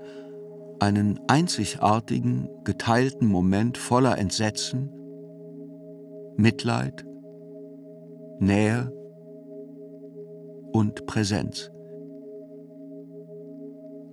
einen 0.80 1.20
einzigartigen, 1.28 2.50
geteilten 2.64 3.28
Moment 3.28 3.78
voller 3.78 4.18
Entsetzen, 4.18 4.90
Mitleid 6.36 7.06
Nähe 8.44 8.92
und 10.74 11.06
Präsenz. 11.06 11.72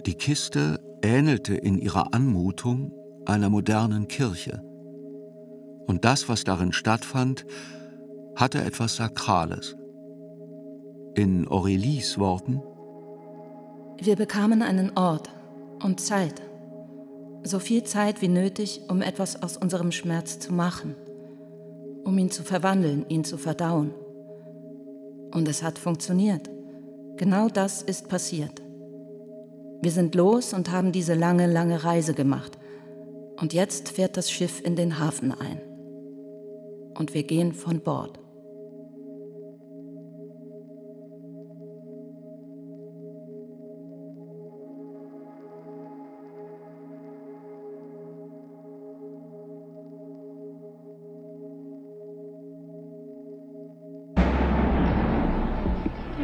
Die 0.06 0.14
Kiste 0.14 0.78
ähnelte 1.02 1.54
in 1.54 1.78
ihrer 1.78 2.14
Anmutung 2.14 2.92
einer 3.26 3.50
modernen 3.50 4.06
Kirche. 4.06 4.62
Und 5.90 6.04
das, 6.04 6.28
was 6.28 6.44
darin 6.44 6.72
stattfand, 6.72 7.44
hatte 8.36 8.62
etwas 8.62 8.94
Sakrales. 8.94 9.74
In 11.16 11.48
Aurelies 11.48 12.16
Worten 12.16 12.62
Wir 13.98 14.14
bekamen 14.14 14.62
einen 14.62 14.96
Ort 14.96 15.30
und 15.82 15.98
Zeit. 15.98 16.42
So 17.42 17.58
viel 17.58 17.82
Zeit 17.82 18.22
wie 18.22 18.28
nötig, 18.28 18.82
um 18.88 19.02
etwas 19.02 19.42
aus 19.42 19.56
unserem 19.56 19.90
Schmerz 19.90 20.38
zu 20.38 20.52
machen, 20.54 20.94
um 22.04 22.16
ihn 22.18 22.30
zu 22.30 22.44
verwandeln, 22.44 23.04
ihn 23.08 23.24
zu 23.24 23.36
verdauen. 23.36 23.92
Und 25.32 25.48
es 25.48 25.64
hat 25.64 25.76
funktioniert. 25.76 26.48
Genau 27.16 27.48
das 27.48 27.82
ist 27.82 28.08
passiert. 28.08 28.62
Wir 29.82 29.90
sind 29.90 30.14
los 30.14 30.54
und 30.54 30.70
haben 30.70 30.92
diese 30.92 31.14
lange, 31.14 31.48
lange 31.48 31.82
Reise 31.82 32.14
gemacht. 32.14 32.58
Und 33.40 33.52
jetzt 33.54 33.88
fährt 33.88 34.16
das 34.16 34.30
Schiff 34.30 34.62
in 34.64 34.76
den 34.76 35.00
Hafen 35.00 35.32
ein. 35.32 35.62
Und 37.00 37.14
wir 37.14 37.22
gehen 37.22 37.54
von 37.54 37.80
Bord. 37.80 38.18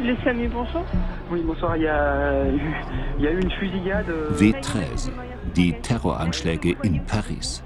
Le 0.03 0.15
SAMU, 0.23 0.47
bonsoir. 0.49 0.85
Oui, 1.31 1.41
bonsoir. 1.41 1.75
Il 1.75 1.81
y 1.81 1.87
a 1.87 2.45
eu, 2.51 2.59
il 3.17 3.23
y 3.23 3.27
a 3.27 3.31
eu 3.31 3.41
une 3.41 3.49
fusillade. 3.49 4.13
W13, 4.37 5.09
die 5.55 5.73
Terroranschläge 5.81 6.77
in 6.83 7.03
Paris. 7.07 7.63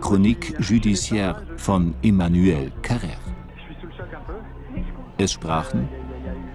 Chronique 0.00 0.54
judiciaire 0.60 1.42
von 1.56 1.94
Emmanuel 2.02 2.72
Carrère. 2.82 3.20
Es 5.18 5.32
sprachen 5.32 5.88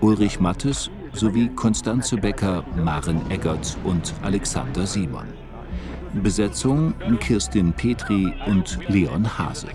Ulrich 0.02 0.40
Mattes 0.40 0.90
sowie 1.14 1.50
Konstanze 1.56 2.18
Becker, 2.18 2.64
Maren 2.76 3.22
Eggert 3.30 3.78
und 3.84 4.14
Alexander 4.24 4.86
Simon. 4.86 5.28
Besetzung 6.14 6.94
Kirstin 7.20 7.74
Petri 7.74 8.34
und 8.48 8.80
Leon 8.88 9.38
Hase. 9.38 9.68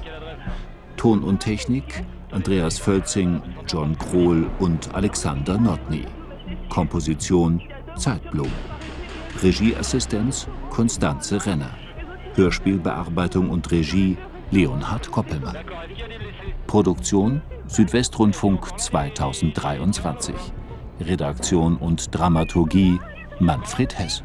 Ton 0.96 1.22
und 1.22 1.40
Technik 1.40 2.04
Andreas 2.32 2.78
Völzing, 2.78 3.42
John 3.66 3.96
Krohl 3.98 4.48
und 4.58 4.94
Alexander 4.94 5.58
Notny. 5.58 6.04
Komposition 6.68 7.60
Zeitblom. 7.96 8.50
Regieassistenz 9.42 10.46
Konstanze 10.70 11.44
Renner. 11.44 11.79
Hörspielbearbeitung 12.40 13.50
und 13.50 13.70
Regie 13.70 14.16
Leonhard 14.50 15.10
Koppelmann. 15.10 15.58
Produktion 16.66 17.42
Südwestrundfunk 17.66 18.80
2023. 18.80 20.34
Redaktion 21.00 21.76
und 21.76 22.14
Dramaturgie 22.14 22.98
Manfred 23.40 23.98
Hess. 23.98 24.22